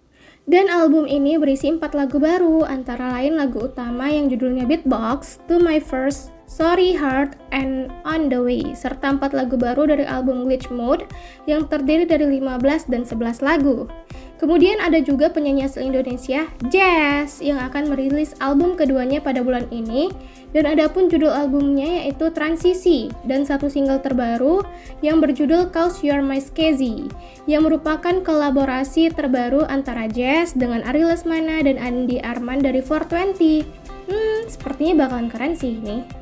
Dan 0.49 0.73
album 0.73 1.05
ini 1.05 1.37
berisi 1.37 1.69
empat 1.69 1.93
lagu 1.93 2.17
baru, 2.17 2.65
antara 2.65 3.13
lain 3.13 3.37
lagu 3.37 3.69
utama 3.69 4.09
yang 4.09 4.33
judulnya 4.33 4.65
Beatbox, 4.65 5.45
To 5.45 5.61
My 5.61 5.77
First, 5.77 6.33
Sorry 6.49 6.97
Heart, 6.97 7.37
and 7.53 7.93
On 8.09 8.33
The 8.33 8.41
Way, 8.41 8.73
serta 8.73 9.13
empat 9.13 9.37
lagu 9.37 9.61
baru 9.61 9.85
dari 9.85 10.09
album 10.09 10.49
Glitch 10.49 10.73
Mode 10.73 11.05
yang 11.45 11.69
terdiri 11.69 12.09
dari 12.09 12.41
15 12.41 12.89
dan 12.89 13.05
11 13.05 13.45
lagu. 13.45 13.93
Kemudian 14.39 14.79
ada 14.79 15.03
juga 15.03 15.27
penyanyi 15.35 15.67
asal 15.67 15.91
Indonesia, 15.91 16.47
Jazz, 16.71 17.43
yang 17.43 17.59
akan 17.59 17.91
merilis 17.91 18.39
album 18.39 18.79
keduanya 18.79 19.19
pada 19.19 19.43
bulan 19.43 19.67
ini. 19.75 20.15
Dan 20.55 20.65
ada 20.65 20.89
pun 20.89 21.13
judul 21.13 21.29
albumnya 21.29 22.07
yaitu 22.07 22.33
Transisi 22.33 23.13
dan 23.29 23.45
satu 23.45 23.69
single 23.69 24.01
terbaru 24.01 24.65
yang 25.05 25.21
berjudul 25.21 25.69
Cause 25.75 26.01
You're 26.01 26.25
My 26.25 26.41
Skazzy 26.41 27.11
yang 27.45 27.69
merupakan 27.69 28.25
kolaborasi 28.25 29.13
terbaru 29.13 29.69
antara 29.69 30.09
Jazz 30.09 30.57
dengan 30.57 30.81
Ari 30.89 31.05
Lesmana 31.05 31.61
dan 31.61 31.77
Andi 31.77 32.23
Arman 32.25 32.65
dari 32.65 32.81
420. 32.81 33.69
Hmm, 34.09 34.41
sepertinya 34.49 35.05
bakalan 35.05 35.29
keren 35.29 35.53
sih 35.53 35.77
ini. 35.77 36.18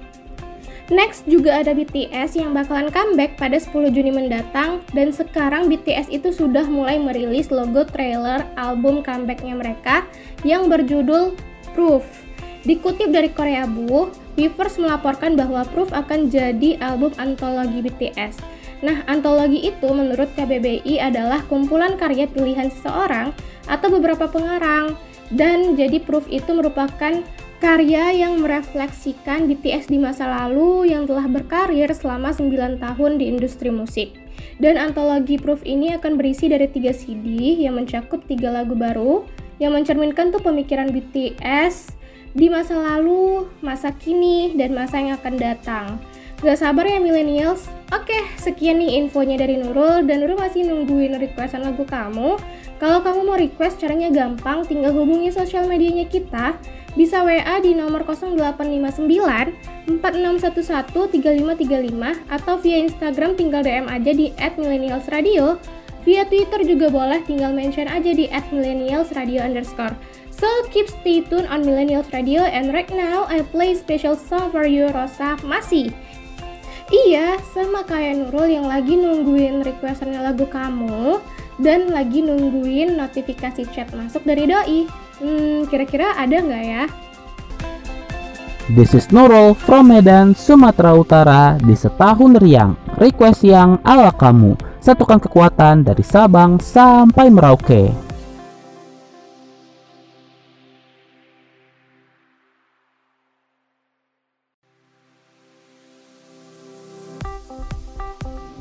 Next 0.86 1.26
juga 1.26 1.66
ada 1.66 1.74
BTS 1.74 2.38
yang 2.38 2.54
bakalan 2.54 2.94
comeback 2.94 3.34
pada 3.34 3.58
10 3.58 3.90
Juni 3.90 4.14
mendatang 4.14 4.86
dan 4.94 5.10
sekarang 5.10 5.66
BTS 5.66 6.06
itu 6.14 6.30
sudah 6.30 6.62
mulai 6.70 6.94
merilis 7.02 7.50
logo 7.50 7.82
trailer 7.82 8.46
album 8.54 9.02
comebacknya 9.02 9.58
mereka 9.58 10.06
yang 10.46 10.70
berjudul 10.70 11.34
Proof. 11.74 12.06
Dikutip 12.62 13.10
dari 13.10 13.34
Korea 13.34 13.66
Bu, 13.66 14.14
Weverse 14.38 14.78
melaporkan 14.78 15.34
bahwa 15.34 15.66
Proof 15.74 15.90
akan 15.90 16.30
jadi 16.30 16.78
album 16.78 17.10
antologi 17.18 17.82
BTS. 17.82 18.38
Nah, 18.86 19.02
antologi 19.10 19.66
itu 19.66 19.90
menurut 19.90 20.30
KBBI 20.38 21.02
adalah 21.02 21.42
kumpulan 21.50 21.98
karya 21.98 22.30
pilihan 22.30 22.70
seseorang 22.70 23.34
atau 23.66 23.90
beberapa 23.90 24.30
pengarang 24.30 24.94
dan 25.34 25.74
jadi 25.74 25.98
Proof 25.98 26.30
itu 26.30 26.54
merupakan 26.54 27.26
Karya 27.56 28.12
yang 28.12 28.44
merefleksikan 28.44 29.48
BTS 29.48 29.88
di 29.88 29.96
masa 29.96 30.28
lalu 30.28 30.92
yang 30.92 31.08
telah 31.08 31.24
berkarir 31.24 31.88
selama 31.88 32.28
9 32.28 32.76
tahun 32.76 33.12
di 33.16 33.32
industri 33.32 33.72
musik. 33.72 34.12
Dan 34.60 34.76
antologi 34.76 35.40
Proof 35.40 35.64
ini 35.64 35.96
akan 35.96 36.20
berisi 36.20 36.52
dari 36.52 36.68
tiga 36.68 36.92
CD 36.92 37.56
yang 37.64 37.80
mencakup 37.80 38.20
tiga 38.28 38.52
lagu 38.52 38.76
baru 38.76 39.24
yang 39.56 39.72
mencerminkan 39.72 40.36
tuh 40.36 40.44
pemikiran 40.44 40.92
BTS 40.92 41.96
di 42.36 42.52
masa 42.52 42.76
lalu, 42.76 43.48
masa 43.64 43.88
kini, 43.96 44.52
dan 44.52 44.76
masa 44.76 45.00
yang 45.00 45.16
akan 45.16 45.34
datang. 45.40 45.86
Gak 46.44 46.60
sabar 46.60 46.84
ya 46.84 47.00
millennials? 47.00 47.72
Oke, 47.88 48.20
sekian 48.36 48.84
nih 48.84 49.00
infonya 49.00 49.40
dari 49.40 49.56
Nurul 49.56 50.04
dan 50.04 50.20
Nurul 50.20 50.36
masih 50.36 50.68
nungguin 50.68 51.16
requestan 51.16 51.64
lagu 51.64 51.88
kamu. 51.88 52.36
Kalau 52.76 53.00
kamu 53.00 53.20
mau 53.24 53.40
request 53.40 53.80
caranya 53.80 54.12
gampang, 54.12 54.68
tinggal 54.68 54.92
hubungi 54.92 55.32
sosial 55.32 55.64
medianya 55.64 56.04
kita 56.04 56.60
bisa 56.96 57.20
WA 57.22 57.60
di 57.60 57.76
nomor 57.76 58.02
0859 58.08 60.00
4611 60.00 61.12
3535 61.12 62.32
atau 62.32 62.54
via 62.58 62.78
Instagram 62.82 63.36
tinggal 63.36 63.62
DM 63.62 63.86
aja 63.86 64.12
di 64.16 64.32
@millennialsradio. 64.34 65.60
Via 66.08 66.22
Twitter 66.24 66.62
juga 66.64 66.86
boleh 66.88 67.20
tinggal 67.28 67.52
mention 67.52 67.86
aja 67.86 68.10
di 68.16 68.26
@millennialsradio. 68.50 69.44
So 70.36 70.48
keep 70.68 70.88
stay 70.88 71.24
tuned 71.24 71.48
on 71.48 71.64
Millennials 71.64 72.12
Radio 72.12 72.44
and 72.44 72.72
right 72.72 72.92
now 72.92 73.24
I 73.28 73.40
play 73.40 73.72
special 73.72 74.16
song 74.16 74.52
for 74.52 74.68
you 74.68 74.88
Rosa 74.92 75.40
Masih. 75.40 75.92
Iya, 76.86 77.42
sama 77.50 77.82
kayak 77.82 78.30
Nurul 78.30 78.46
yang 78.46 78.70
lagi 78.70 78.94
nungguin 78.94 79.66
requestannya 79.66 80.22
lagu 80.22 80.46
kamu 80.46 81.18
dan 81.58 81.90
lagi 81.90 82.22
nungguin 82.22 82.94
notifikasi 82.94 83.66
chat 83.74 83.90
masuk 83.90 84.22
dari 84.22 84.46
doi. 84.46 85.05
Hmm, 85.16 85.64
kira-kira 85.72 86.12
ada 86.12 86.36
nggak 86.36 86.64
ya? 86.64 86.84
This 88.76 88.92
is 88.92 89.08
Nurul 89.14 89.56
from 89.56 89.94
Medan, 89.94 90.34
Sumatera 90.36 90.92
Utara 90.92 91.56
di 91.56 91.72
setahun 91.72 92.36
riang. 92.42 92.76
Request 93.00 93.46
yang 93.46 93.80
ala 93.86 94.12
kamu. 94.12 94.58
Satukan 94.82 95.22
kekuatan 95.22 95.86
dari 95.86 96.04
Sabang 96.04 96.60
sampai 96.60 97.32
Merauke. 97.32 98.05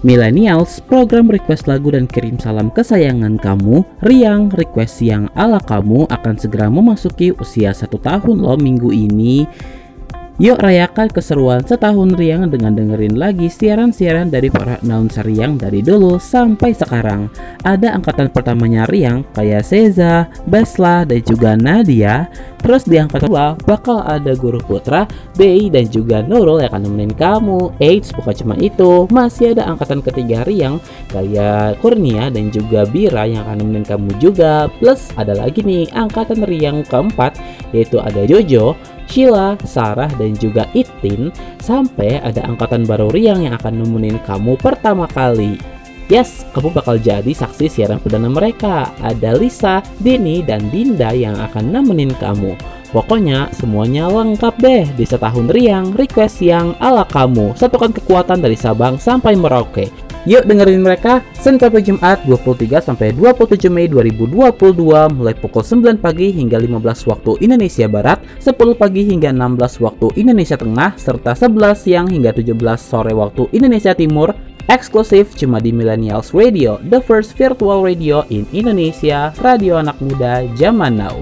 Millennials, 0.05 0.85
program 0.85 1.25
request 1.33 1.65
lagu 1.65 1.89
dan 1.89 2.05
kirim 2.05 2.37
salam 2.37 2.69
kesayangan 2.69 3.41
kamu, 3.41 3.81
Riang 4.05 4.53
Request 4.53 5.01
yang 5.01 5.25
ala 5.33 5.57
kamu 5.57 6.05
akan 6.13 6.37
segera 6.37 6.69
memasuki 6.69 7.33
usia 7.33 7.73
satu 7.73 7.97
tahun 7.97 8.37
loh 8.37 8.53
minggu 8.53 8.93
ini. 8.93 9.49
Yuk 10.35 10.59
rayakan 10.59 11.07
keseruan 11.15 11.63
setahun 11.63 12.11
Riang 12.19 12.51
dengan 12.51 12.75
dengerin 12.75 13.15
lagi 13.15 13.47
siaran-siaran 13.47 14.27
dari 14.27 14.51
para 14.51 14.75
announcer 14.83 15.23
Riang 15.23 15.55
dari 15.55 15.79
dulu 15.79 16.19
sampai 16.19 16.75
sekarang. 16.75 17.31
Ada 17.63 17.95
angkatan 17.95 18.27
pertamanya 18.35 18.83
Riang 18.83 19.23
kayak 19.31 19.63
Seza, 19.63 20.27
Besla, 20.43 21.07
dan 21.07 21.23
juga 21.23 21.55
Nadia. 21.55 22.27
Terus 22.59 22.83
di 22.83 22.99
angkatan 22.99 23.31
kedua 23.31 23.55
bakal 23.63 24.03
ada 24.03 24.35
Guru 24.35 24.59
Putra, 24.59 25.07
Bei, 25.39 25.71
dan 25.71 25.87
juga 25.87 26.19
Nurul 26.19 26.59
yang 26.59 26.67
akan 26.67 26.83
nemenin 26.83 27.15
kamu. 27.15 27.71
Eits, 27.79 28.11
bukan 28.11 28.35
cuma 28.35 28.59
itu, 28.59 29.07
masih 29.15 29.55
ada 29.55 29.71
angkatan 29.71 30.03
ketiga 30.03 30.43
Riang 30.43 30.83
kayak 31.15 31.79
Kurnia 31.79 32.27
dan 32.27 32.51
juga 32.51 32.83
Bira 32.83 33.23
yang 33.23 33.47
akan 33.47 33.63
nemenin 33.63 33.87
kamu 33.87 34.11
juga. 34.19 34.67
Plus 34.83 35.15
ada 35.15 35.31
lagi 35.31 35.63
nih 35.63 35.87
angkatan 35.95 36.43
Riang 36.43 36.83
keempat 36.91 37.39
yaitu 37.71 38.03
ada 38.03 38.27
Jojo, 38.27 38.75
Sheila, 39.05 39.55
Sarah, 39.63 40.11
dan 40.19 40.35
juga 40.35 40.67
Itin 40.75 41.31
sampai 41.61 42.19
ada 42.19 42.43
angkatan 42.45 42.83
baru 42.83 43.09
Riang 43.13 43.45
yang 43.45 43.55
akan 43.55 43.81
nemenin 43.85 44.19
kamu 44.27 44.57
pertama 44.59 45.07
kali. 45.07 45.57
Yes, 46.05 46.45
kamu 46.53 46.69
bakal 46.69 47.01
jadi 47.01 47.33
saksi 47.33 47.65
siaran 47.65 47.97
perdana 47.97 48.29
mereka. 48.29 48.93
Ada 49.01 49.33
Lisa, 49.33 49.81
Dini, 49.97 50.45
dan 50.45 50.69
Dinda 50.69 51.09
yang 51.17 51.33
akan 51.33 51.73
nemenin 51.73 52.13
kamu. 52.21 52.53
Pokoknya 52.93 53.49
semuanya 53.51 54.07
lengkap 54.07 54.55
deh 54.61 54.85
di 54.93 55.03
setahun 55.03 55.49
riang, 55.49 55.97
request 55.97 56.45
yang 56.45 56.77
ala 56.77 57.03
kamu. 57.09 57.57
Satukan 57.57 57.89
kekuatan 57.91 58.39
dari 58.39 58.53
Sabang 58.53 59.01
sampai 59.01 59.33
Merauke. 59.33 59.89
Yuk 60.25 60.41
dengerin 60.49 60.81
mereka 60.81 61.21
Senin 61.37 61.61
sampai 61.61 61.85
Jumat 61.85 62.25
23 62.25 62.81
sampai 62.81 63.13
27 63.13 63.69
Mei 63.69 63.85
2022 63.85 65.13
mulai 65.13 65.37
pukul 65.37 65.61
9 65.61 66.01
pagi 66.01 66.33
hingga 66.33 66.57
15 66.57 66.81
waktu 67.05 67.31
Indonesia 67.45 67.85
Barat, 67.85 68.25
10 68.41 68.57
pagi 68.73 69.05
hingga 69.05 69.29
16 69.29 69.85
waktu 69.85 70.07
Indonesia 70.17 70.57
Tengah, 70.57 70.97
serta 70.97 71.37
11 71.37 71.77
siang 71.77 72.09
hingga 72.09 72.33
17 72.33 72.57
sore 72.81 73.13
waktu 73.13 73.53
Indonesia 73.53 73.93
Timur 73.93 74.33
eksklusif 74.65 75.37
cuma 75.37 75.61
di 75.61 75.69
Millennials 75.69 76.33
Radio, 76.33 76.81
the 76.89 76.97
first 77.05 77.37
virtual 77.37 77.85
radio 77.85 78.25
in 78.33 78.49
Indonesia, 78.49 79.29
radio 79.45 79.77
anak 79.77 80.01
muda 80.01 80.49
zaman 80.57 80.97
now. 80.97 81.21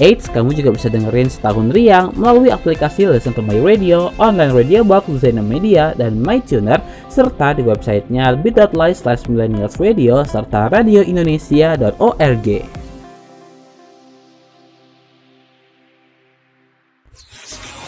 Eits, 0.00 0.32
kamu 0.32 0.56
juga 0.56 0.72
bisa 0.72 0.88
dengerin 0.88 1.28
setahun 1.28 1.76
riang 1.76 2.16
melalui 2.16 2.48
aplikasi 2.48 3.04
Listen 3.04 3.36
to 3.36 3.44
My 3.44 3.60
Radio, 3.60 4.16
online 4.16 4.56
radio 4.56 4.80
box, 4.80 5.12
Zena 5.20 5.44
Media, 5.44 5.92
dan 5.92 6.16
MyTuner, 6.24 6.80
serta 7.12 7.52
di 7.52 7.60
websitenya 7.60 8.32
bit.ly 8.40 8.96
slash 8.96 9.28
millennials 9.28 9.76
radio, 9.76 10.24
serta 10.24 10.72
radioindonesia.org. 10.72 12.48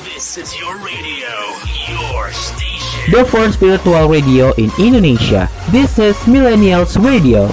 This 0.05 0.37
is 0.37 0.53
your 0.61 0.77
radio, 0.85 1.33
your 1.89 2.29
station. 2.37 3.09
The 3.09 3.25
first 3.25 3.57
virtual 3.57 4.13
radio 4.13 4.53
in 4.61 4.69
Indonesia. 4.77 5.49
This 5.73 5.97
is 5.97 6.21
Millennials 6.29 7.01
Radio. 7.01 7.49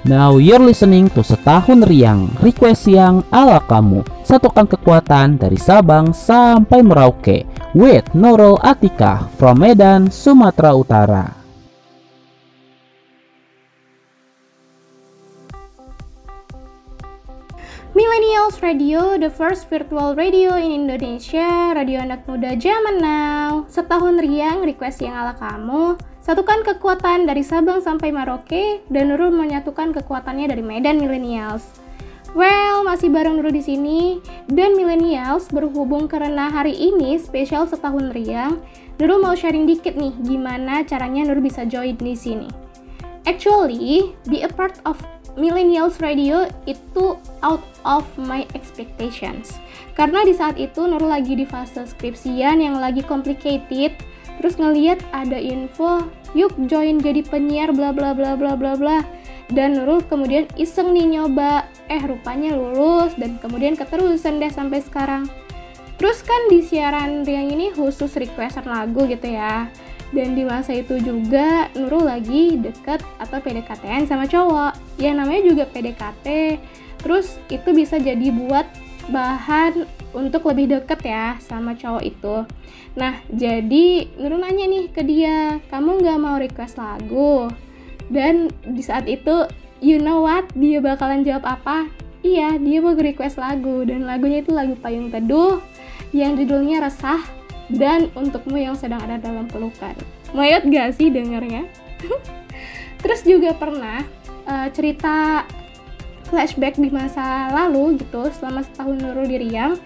Now 0.00 0.40
you're 0.40 0.64
listening 0.64 1.12
to 1.12 1.20
Setahun 1.20 1.84
Riang, 1.84 2.32
request 2.40 2.88
yang 2.88 3.20
ala 3.28 3.60
kamu. 3.60 4.00
Satukan 4.24 4.64
kekuatan 4.64 5.36
dari 5.36 5.60
Sabang 5.60 6.16
sampai 6.16 6.80
Merauke. 6.80 7.44
With 7.76 8.08
Nurul 8.16 8.56
Atika 8.64 9.28
from 9.36 9.60
Medan, 9.60 10.08
Sumatera 10.08 10.72
Utara. 10.72 11.36
Millennials 17.92 18.56
Radio, 18.64 19.20
the 19.20 19.28
first 19.28 19.68
virtual 19.68 20.16
radio 20.16 20.56
in 20.56 20.88
Indonesia, 20.88 21.76
radio 21.76 22.00
anak 22.00 22.24
muda 22.24 22.56
zaman 22.56 23.04
now. 23.04 23.68
Setahun 23.68 24.16
riang, 24.16 24.64
request 24.64 25.04
yang 25.04 25.12
ala 25.12 25.36
kamu. 25.36 26.00
Satukan 26.30 26.62
kekuatan 26.62 27.26
dari 27.26 27.42
Sabang 27.42 27.82
sampai 27.82 28.14
Maroke 28.14 28.86
dan 28.86 29.10
Nurul 29.10 29.34
menyatukan 29.34 29.90
kekuatannya 29.90 30.46
dari 30.46 30.62
Medan 30.62 31.02
Millennials. 31.02 31.82
Well, 32.38 32.86
masih 32.86 33.10
bareng 33.10 33.42
Nurul 33.42 33.50
di 33.50 33.58
sini 33.58 34.22
dan 34.46 34.78
Millennials 34.78 35.50
berhubung 35.50 36.06
karena 36.06 36.46
hari 36.46 36.70
ini 36.70 37.18
spesial 37.18 37.66
setahun 37.66 38.14
riang. 38.14 38.62
Nurul 39.02 39.26
mau 39.26 39.34
sharing 39.34 39.66
dikit 39.66 39.98
nih 39.98 40.14
gimana 40.22 40.86
caranya 40.86 41.26
Nurul 41.26 41.42
bisa 41.50 41.66
join 41.66 41.98
di 41.98 42.14
sini. 42.14 42.46
Actually, 43.26 44.14
be 44.30 44.46
a 44.46 44.50
part 44.54 44.78
of 44.86 45.02
Millennials 45.34 45.98
Radio 45.98 46.46
itu 46.62 47.18
out 47.42 47.66
of 47.82 48.06
my 48.14 48.46
expectations. 48.54 49.58
Karena 49.98 50.22
di 50.22 50.38
saat 50.38 50.54
itu 50.62 50.86
Nurul 50.86 51.10
lagi 51.10 51.34
di 51.34 51.42
fase 51.42 51.90
skripsian 51.90 52.62
yang 52.62 52.78
lagi 52.78 53.02
complicated 53.02 53.98
terus 54.40 54.56
ngeliat 54.56 54.96
ada 55.12 55.36
info 55.36 56.08
yuk 56.36 56.54
join 56.70 57.02
jadi 57.02 57.24
penyiar 57.26 57.74
bla 57.74 57.90
bla 57.94 58.14
bla 58.14 58.34
bla 58.34 58.54
bla 58.54 58.74
bla. 58.76 58.98
Dan 59.50 59.74
Nurul 59.74 60.06
kemudian 60.06 60.46
iseng 60.54 60.94
nih 60.94 61.18
nyoba. 61.18 61.66
Eh 61.90 61.98
rupanya 62.06 62.54
lulus 62.54 63.18
dan 63.18 63.38
kemudian 63.42 63.74
keterusan 63.74 64.38
deh 64.38 64.50
sampai 64.50 64.78
sekarang. 64.78 65.26
Terus 65.98 66.22
kan 66.24 66.48
di 66.48 66.64
siaran 66.64 67.26
Riang 67.26 67.50
ini 67.50 67.74
khusus 67.74 68.14
requestan 68.16 68.64
lagu 68.70 69.04
gitu 69.10 69.26
ya. 69.26 69.66
Dan 70.10 70.34
di 70.34 70.42
masa 70.46 70.74
itu 70.74 70.98
juga 71.02 71.70
Nurul 71.74 72.06
lagi 72.06 72.58
deket 72.58 73.02
atau 73.18 73.38
PDKT 73.42 74.06
sama 74.06 74.26
cowok. 74.26 74.98
Ya 75.02 75.14
namanya 75.14 75.42
juga 75.46 75.64
PDKT 75.66 76.26
terus 77.00 77.40
itu 77.48 77.72
bisa 77.72 77.96
jadi 77.96 78.28
buat 78.28 78.68
bahan 79.08 79.88
untuk 80.12 80.46
lebih 80.52 80.78
deket 80.78 81.00
ya 81.02 81.40
sama 81.40 81.72
cowok 81.74 82.02
itu 82.04 82.36
Nah, 82.98 83.22
jadi 83.30 84.10
Nurul 84.18 84.42
nanya 84.42 84.66
nih 84.66 84.84
ke 84.90 85.02
dia, 85.06 85.62
kamu 85.70 86.02
nggak 86.02 86.18
mau 86.18 86.36
request 86.38 86.74
lagu? 86.78 87.46
Dan 88.10 88.50
di 88.66 88.82
saat 88.82 89.06
itu, 89.06 89.46
you 89.78 90.02
know 90.02 90.26
what? 90.26 90.50
Dia 90.58 90.82
bakalan 90.82 91.22
jawab 91.22 91.46
apa? 91.46 91.86
Iya, 92.20 92.58
dia 92.58 92.78
mau 92.82 92.92
request 92.92 93.40
lagu 93.40 93.86
dan 93.86 94.04
lagunya 94.04 94.44
itu 94.44 94.52
lagu 94.52 94.76
Payung 94.76 95.08
Teduh 95.08 95.62
yang 96.10 96.36
judulnya 96.36 96.84
Resah 96.84 97.22
dan 97.70 98.10
Untukmu 98.12 98.58
yang 98.58 98.74
sedang 98.74 99.00
ada 99.06 99.16
dalam 99.16 99.46
pelukan. 99.46 99.94
Mayat 100.34 100.66
gak 100.66 100.98
sih 100.98 101.08
dengernya? 101.08 101.70
Terus 103.02 103.24
juga 103.24 103.56
pernah 103.56 104.04
uh, 104.44 104.68
cerita 104.74 105.46
flashback 106.28 106.76
di 106.76 106.92
masa 106.92 107.50
lalu 107.50 107.98
gitu 107.98 108.28
selama 108.36 108.62
setahun 108.62 109.00
Nurul 109.00 109.26
di 109.26 109.36
Riang 109.40 109.80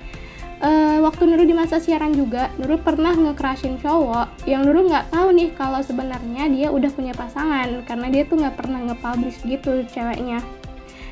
uh, 0.64 0.98
waktu 1.04 1.28
Nurul 1.28 1.46
di 1.46 1.56
masa 1.56 1.76
siaran 1.76 2.16
juga 2.16 2.48
Nurul 2.56 2.80
pernah 2.80 3.12
nge-crushin 3.12 3.76
cowok 3.78 4.48
yang 4.48 4.64
Nurul 4.64 4.88
nggak 4.88 5.12
tahu 5.12 5.28
nih 5.36 5.52
kalau 5.54 5.84
sebenarnya 5.84 6.48
dia 6.48 6.68
udah 6.72 6.90
punya 6.90 7.12
pasangan 7.12 7.84
karena 7.84 8.06
dia 8.08 8.22
tuh 8.24 8.40
nggak 8.40 8.56
pernah 8.56 8.80
nge-publish 8.90 9.44
gitu 9.44 9.84
ceweknya. 9.92 10.40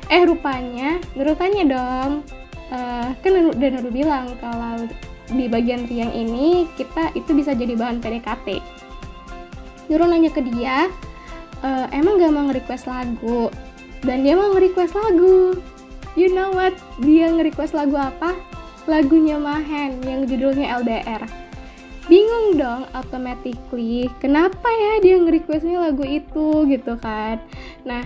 Eh 0.09 0.25
rupanya 0.25 0.99
Nurul 1.13 1.37
tanya 1.37 1.63
dong 1.63 2.11
uh, 2.73 3.07
kan 3.13 3.31
udah 3.53 3.69
Nurul 3.79 3.93
bilang 3.93 4.33
kalau 4.41 4.89
di 5.31 5.47
bagian 5.47 5.87
Riang 5.87 6.11
ini 6.11 6.67
kita 6.75 7.15
itu 7.15 7.31
bisa 7.31 7.55
jadi 7.55 7.79
bahan 7.79 8.03
PDKT 8.03 8.59
Nurul 9.87 10.11
nanya 10.11 10.29
ke 10.35 10.43
dia 10.43 10.91
uh, 11.63 11.87
emang 11.95 12.19
gak 12.19 12.33
mau 12.33 12.43
nge-request 12.49 12.85
lagu? 12.89 13.47
Dan 14.03 14.27
dia 14.27 14.35
mau 14.35 14.51
nge-request 14.51 14.99
lagu. 14.99 15.55
You 16.19 16.27
know 16.35 16.51
what? 16.51 16.75
Dia 16.99 17.31
nge-request 17.31 17.71
lagu 17.71 17.95
apa 17.95 18.35
lagunya 18.83 19.39
Mahen 19.39 20.03
yang 20.03 20.27
judulnya 20.27 20.79
LDR 20.83 21.23
bingung 22.11 22.59
dong 22.59 22.83
automatically 22.91 24.11
kenapa 24.19 24.67
ya 24.67 24.93
dia 24.99 25.15
nge-requestnya 25.23 25.79
lagu 25.79 26.03
itu 26.03 26.67
gitu 26.67 26.99
kan? 26.99 27.39
Nah 27.87 28.03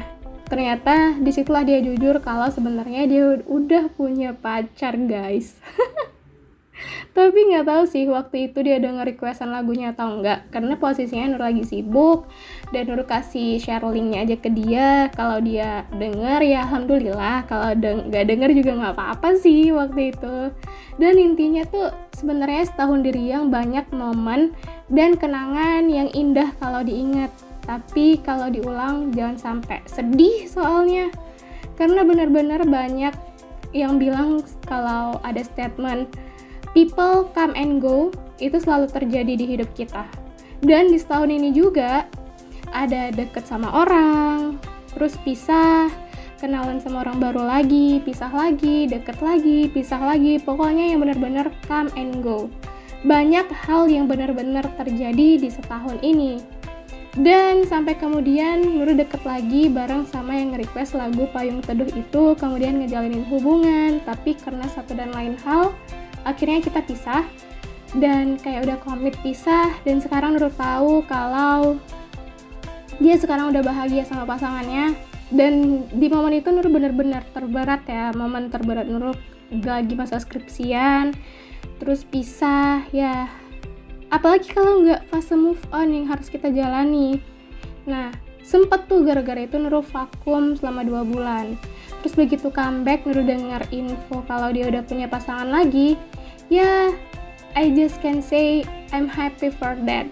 ternyata 0.48 1.18
di 1.20 1.34
situlah 1.34 1.66
dia 1.68 1.84
jujur 1.84 2.24
kalau 2.24 2.48
sebenarnya 2.48 3.04
dia 3.10 3.24
udah 3.44 3.92
punya 3.92 4.32
pacar 4.32 4.96
guys 4.96 5.60
tapi 7.18 7.50
nggak 7.50 7.66
tahu 7.66 7.84
sih 7.90 8.06
waktu 8.06 8.52
itu 8.52 8.62
dia 8.62 8.78
udah 8.78 9.02
nge-requestan 9.02 9.50
lagunya 9.50 9.90
atau 9.92 10.22
enggak 10.22 10.46
karena 10.54 10.78
posisinya 10.78 11.34
Nur 11.34 11.42
lagi 11.42 11.66
sibuk 11.66 12.30
dan 12.70 12.86
Nur 12.86 13.02
kasih 13.10 13.58
share 13.58 13.82
linknya 13.90 14.28
aja 14.28 14.36
ke 14.38 14.50
dia. 14.54 15.10
Kalau 15.18 15.42
dia 15.42 15.90
denger 15.98 16.46
ya 16.46 16.70
alhamdulillah. 16.70 17.50
Kalau 17.50 17.74
nggak 17.74 18.24
de 18.24 18.30
denger 18.30 18.50
juga 18.54 18.72
nggak 18.78 18.94
apa-apa 18.94 19.30
sih 19.42 19.74
waktu 19.74 20.14
itu. 20.14 20.38
Dan 21.02 21.14
intinya 21.18 21.66
tuh 21.66 21.90
sebenarnya 22.14 22.70
setahun 22.70 23.02
diri 23.02 23.34
yang 23.34 23.50
banyak 23.50 23.90
momen 23.94 24.54
dan 24.94 25.18
kenangan 25.18 25.90
yang 25.90 26.10
indah 26.14 26.54
kalau 26.62 26.86
diingat. 26.86 27.34
Tapi 27.66 28.22
kalau 28.22 28.48
diulang 28.48 29.12
jangan 29.12 29.38
sampai 29.38 29.82
sedih 29.90 30.46
soalnya. 30.46 31.10
Karena 31.78 32.02
benar-benar 32.06 32.66
banyak 32.66 33.14
yang 33.76 34.00
bilang 34.00 34.42
kalau 34.66 35.20
ada 35.22 35.44
statement 35.44 36.08
people 36.78 37.26
come 37.34 37.58
and 37.58 37.82
go 37.82 38.14
itu 38.38 38.62
selalu 38.62 38.86
terjadi 38.94 39.34
di 39.34 39.46
hidup 39.58 39.66
kita. 39.74 40.06
Dan 40.62 40.94
di 40.94 41.02
setahun 41.02 41.34
ini 41.34 41.50
juga 41.50 42.06
ada 42.70 43.10
deket 43.10 43.50
sama 43.50 43.74
orang, 43.74 44.62
terus 44.94 45.18
pisah, 45.26 45.90
kenalan 46.38 46.78
sama 46.78 47.02
orang 47.02 47.18
baru 47.18 47.50
lagi, 47.50 47.98
pisah 48.06 48.30
lagi, 48.30 48.86
deket 48.86 49.18
lagi, 49.26 49.74
pisah 49.74 49.98
lagi, 49.98 50.38
pokoknya 50.38 50.94
yang 50.94 51.02
benar-benar 51.02 51.50
come 51.66 51.90
and 51.98 52.22
go. 52.22 52.46
Banyak 53.02 53.50
hal 53.66 53.90
yang 53.90 54.06
benar-benar 54.06 54.70
terjadi 54.78 55.42
di 55.42 55.50
setahun 55.50 55.98
ini. 56.06 56.38
Dan 57.18 57.66
sampai 57.66 57.98
kemudian 57.98 58.62
Nurul 58.62 59.02
deket 59.02 59.26
lagi 59.26 59.66
bareng 59.74 60.06
sama 60.06 60.38
yang 60.38 60.54
nge-request 60.54 60.94
lagu 60.94 61.26
Payung 61.34 61.66
Teduh 61.66 61.90
itu, 61.90 62.38
kemudian 62.38 62.78
ngejalinin 62.78 63.26
hubungan, 63.34 63.98
tapi 64.06 64.38
karena 64.38 64.70
satu 64.70 64.94
dan 64.94 65.10
lain 65.10 65.34
hal, 65.42 65.74
akhirnya 66.28 66.60
kita 66.60 66.84
pisah. 66.84 67.24
Dan 67.96 68.36
kayak 68.36 68.68
udah 68.68 68.78
komit 68.84 69.16
pisah 69.24 69.72
dan 69.88 70.04
sekarang 70.04 70.36
Nurul 70.36 70.52
tahu 70.52 71.08
kalau 71.08 71.80
dia 73.00 73.16
sekarang 73.16 73.56
udah 73.56 73.64
bahagia 73.64 74.04
sama 74.04 74.28
pasangannya. 74.28 74.92
Dan 75.32 75.84
di 75.92 76.12
momen 76.12 76.36
itu 76.36 76.52
Nurul 76.52 76.68
bener-bener 76.68 77.24
terberat 77.32 77.88
ya 77.88 78.12
momen 78.12 78.52
terberat 78.52 78.92
Nurul 78.92 79.16
lagi 79.64 79.96
masa 79.96 80.20
skripsian 80.20 81.16
terus 81.80 82.04
pisah 82.04 82.84
ya. 82.92 83.32
Apalagi 84.12 84.52
kalau 84.52 84.84
nggak 84.84 85.08
fase 85.08 85.36
move 85.40 85.60
on 85.72 85.96
yang 85.96 86.12
harus 86.12 86.28
kita 86.28 86.52
jalani. 86.52 87.24
Nah 87.88 88.12
sempet 88.44 88.88
tuh 88.92 89.04
gara-gara 89.08 89.48
itu 89.48 89.56
Nurul 89.56 89.84
vakum 89.84 90.60
selama 90.60 90.84
dua 90.84 91.08
bulan. 91.08 91.56
Terus 92.04 92.20
begitu 92.20 92.52
comeback 92.52 93.08
Nurul 93.08 93.24
dengar 93.24 93.64
info 93.72 94.24
kalau 94.28 94.52
dia 94.52 94.68
udah 94.68 94.84
punya 94.84 95.08
pasangan 95.08 95.48
lagi 95.48 95.96
ya 96.48 96.64
yeah, 96.64 96.82
I 97.58 97.74
just 97.74 98.00
can 98.00 98.22
say 98.22 98.64
I'm 98.94 99.10
happy 99.10 99.52
for 99.52 99.76
that. 99.90 100.08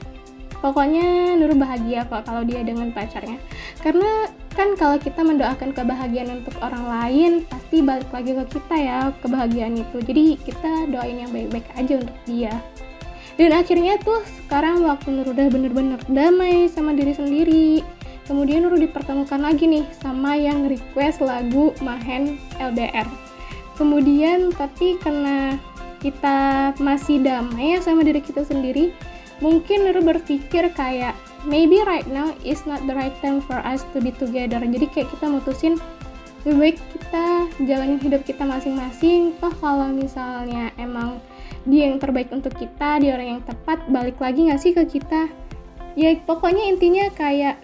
Pokoknya 0.60 1.38
Nur 1.38 1.54
bahagia 1.54 2.08
kok 2.10 2.26
kalau 2.26 2.42
dia 2.42 2.66
dengan 2.66 2.90
pacarnya. 2.90 3.38
Karena 3.80 4.32
kan 4.56 4.74
kalau 4.80 4.98
kita 4.98 5.22
mendoakan 5.22 5.76
kebahagiaan 5.76 6.42
untuk 6.42 6.58
orang 6.64 6.86
lain 6.90 7.32
pasti 7.46 7.86
balik 7.86 8.10
lagi 8.10 8.34
ke 8.34 8.46
kita 8.58 8.76
ya 8.76 8.98
kebahagiaan 9.22 9.78
itu. 9.78 9.98
Jadi 10.02 10.26
kita 10.42 10.90
doain 10.90 11.22
yang 11.22 11.30
baik-baik 11.30 11.68
aja 11.78 11.94
untuk 12.02 12.18
dia. 12.26 12.54
Dan 13.36 13.52
akhirnya 13.52 14.00
tuh 14.00 14.24
sekarang 14.42 14.82
waktu 14.88 15.12
Nur 15.12 15.28
udah 15.30 15.48
bener-bener 15.52 16.00
damai 16.10 16.72
sama 16.72 16.96
diri 16.96 17.14
sendiri 17.14 17.84
kemudian 18.26 18.66
Nur 18.66 18.76
dipertemukan 18.76 19.38
lagi 19.38 19.70
nih 19.70 19.86
sama 20.02 20.34
yang 20.34 20.66
request 20.66 21.22
lagu 21.22 21.72
Mahen 21.82 22.42
LDR 22.58 23.06
kemudian 23.78 24.50
tapi 24.56 24.98
karena 25.04 25.60
kita 26.06 26.38
masih 26.78 27.18
damai 27.26 27.74
ya 27.74 27.80
sama 27.82 28.06
diri 28.06 28.22
kita 28.22 28.46
sendiri 28.46 28.94
mungkin 29.42 29.90
Nurul 29.90 30.06
berpikir 30.06 30.70
kayak 30.78 31.18
maybe 31.50 31.82
right 31.84 32.06
now 32.08 32.30
is 32.46 32.62
not 32.70 32.80
the 32.86 32.94
right 32.94 33.14
time 33.22 33.42
for 33.42 33.58
us 33.66 33.84
to 33.94 34.00
be 34.02 34.14
together. 34.14 34.62
Jadi 34.62 34.86
kayak 34.92 35.10
kita 35.12 35.26
mutusin 35.28 35.74
lebih 36.46 36.58
baik 36.62 36.78
kita 36.94 37.26
jalanin 37.66 38.00
hidup 38.02 38.22
kita 38.22 38.44
masing-masing. 38.46 39.34
Toh 39.42 39.54
kalau 39.58 39.90
misalnya 39.90 40.70
emang 40.78 41.18
dia 41.66 41.90
yang 41.90 41.98
terbaik 41.98 42.30
untuk 42.30 42.54
kita 42.54 43.02
dia 43.02 43.18
orang 43.18 43.40
yang 43.40 43.44
tepat 43.44 43.82
balik 43.90 44.22
lagi 44.22 44.48
gak 44.54 44.62
sih 44.62 44.72
ke 44.72 44.86
kita? 44.86 45.28
Ya 45.98 46.14
pokoknya 46.22 46.70
intinya 46.70 47.10
kayak 47.12 47.58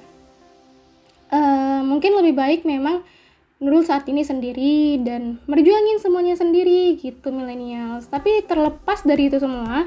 uh, 1.30 1.84
mungkin 1.84 2.15
lebih 2.17 2.34
baik 2.34 2.62
memang 2.65 3.04
Nurul 3.62 3.86
saat 3.86 4.10
ini 4.10 4.26
sendiri 4.26 4.97
dan 5.06 5.38
merjuangin 5.45 6.02
semuanya 6.02 6.34
sendiri 6.34 6.97
gitu 6.97 7.30
millennials. 7.30 8.10
Tapi 8.10 8.41
terlepas 8.50 9.06
dari 9.06 9.30
itu 9.30 9.38
semua, 9.38 9.86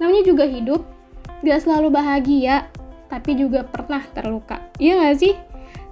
namanya 0.00 0.24
juga 0.24 0.48
hidup, 0.48 0.88
gak 1.44 1.60
selalu 1.60 1.92
bahagia, 1.92 2.72
tapi 3.12 3.36
juga 3.36 3.68
pernah 3.68 4.00
terluka. 4.16 4.64
Iya 4.80 5.04
gak 5.04 5.20
sih? 5.20 5.36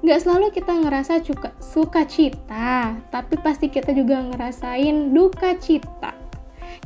Gak 0.08 0.24
selalu 0.24 0.56
kita 0.56 0.72
ngerasa 0.72 1.20
suka, 1.20 1.52
suka 1.60 2.08
cita, 2.08 2.96
tapi 3.12 3.36
pasti 3.44 3.68
kita 3.68 3.92
juga 3.92 4.24
ngerasain 4.24 5.12
duka 5.12 5.52
cita. 5.60 6.16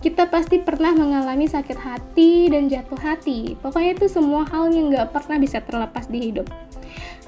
Kita 0.03 0.27
pasti 0.27 0.59
pernah 0.59 0.91
mengalami 0.91 1.47
sakit 1.47 1.79
hati 1.79 2.51
dan 2.51 2.67
jatuh 2.67 2.99
hati. 2.99 3.55
Pokoknya 3.63 3.95
itu 3.95 4.11
semua 4.11 4.43
hal 4.51 4.75
yang 4.75 4.91
gak 4.91 5.15
pernah 5.15 5.39
bisa 5.39 5.63
terlepas 5.63 6.11
di 6.11 6.19
hidup. 6.19 6.51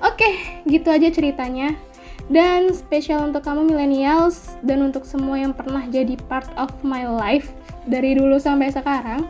Oke, 0.03 0.35
gitu 0.67 0.91
aja 0.91 1.07
ceritanya. 1.15 1.94
Dan 2.33 2.73
spesial 2.73 3.29
untuk 3.29 3.45
kamu 3.45 3.69
millennials 3.69 4.57
dan 4.65 4.81
untuk 4.81 5.05
semua 5.05 5.37
yang 5.37 5.53
pernah 5.53 5.85
jadi 5.85 6.17
part 6.25 6.49
of 6.57 6.73
my 6.81 7.05
life 7.05 7.53
dari 7.85 8.17
dulu 8.17 8.41
sampai 8.41 8.73
sekarang. 8.73 9.29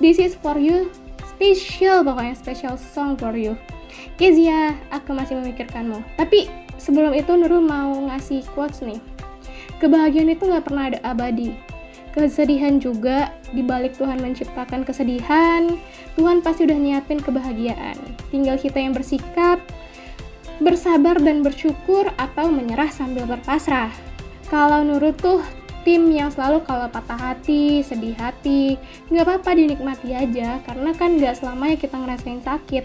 This 0.00 0.16
is 0.16 0.32
for 0.32 0.56
you, 0.56 0.88
special 1.36 2.00
pokoknya 2.00 2.34
special 2.34 2.74
song 2.80 3.20
for 3.20 3.36
you. 3.36 3.54
Kezia, 4.16 4.72
aku 4.88 5.12
masih 5.12 5.36
memikirkanmu. 5.38 6.00
Tapi 6.16 6.48
sebelum 6.80 7.12
itu 7.12 7.36
Nurul 7.36 7.60
mau 7.60 7.92
ngasih 8.08 8.42
quotes 8.56 8.80
nih. 8.80 8.98
Kebahagiaan 9.78 10.32
itu 10.32 10.48
nggak 10.48 10.64
pernah 10.64 10.88
ada 10.90 10.98
abadi. 11.04 11.52
Kesedihan 12.14 12.78
juga, 12.78 13.34
dibalik 13.50 13.98
Tuhan 13.98 14.22
menciptakan 14.22 14.86
kesedihan, 14.86 15.66
Tuhan 16.14 16.46
pasti 16.46 16.62
udah 16.62 16.78
nyiapin 16.78 17.18
kebahagiaan. 17.18 17.98
Tinggal 18.30 18.54
kita 18.54 18.78
yang 18.78 18.94
bersikap, 18.94 19.58
bersabar 20.62 21.18
dan 21.18 21.42
bersyukur 21.42 22.06
atau 22.14 22.50
menyerah 22.50 22.90
sambil 22.90 23.26
berpasrah. 23.26 23.90
Kalau 24.46 24.86
nurut 24.86 25.16
tuh 25.18 25.42
tim 25.82 26.08
yang 26.14 26.30
selalu 26.30 26.62
kalau 26.62 26.86
patah 26.88 27.18
hati, 27.18 27.82
sedih 27.82 28.14
hati, 28.16 28.78
nggak 29.10 29.24
apa-apa 29.26 29.58
dinikmati 29.58 30.14
aja 30.14 30.62
karena 30.62 30.90
kan 30.94 31.18
nggak 31.18 31.34
selamanya 31.38 31.76
kita 31.76 31.96
ngerasain 31.98 32.42
sakit. 32.44 32.84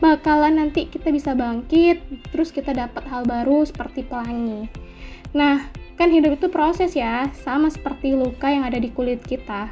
Bakalan 0.00 0.56
nanti 0.56 0.88
kita 0.88 1.12
bisa 1.12 1.36
bangkit, 1.36 2.00
terus 2.32 2.48
kita 2.48 2.72
dapat 2.72 3.04
hal 3.12 3.28
baru 3.28 3.68
seperti 3.68 4.00
pelangi. 4.00 4.72
Nah, 5.36 5.68
kan 6.00 6.08
hidup 6.08 6.40
itu 6.40 6.48
proses 6.48 6.96
ya, 6.96 7.28
sama 7.44 7.68
seperti 7.68 8.16
luka 8.16 8.48
yang 8.48 8.64
ada 8.64 8.80
di 8.80 8.88
kulit 8.88 9.20
kita. 9.20 9.68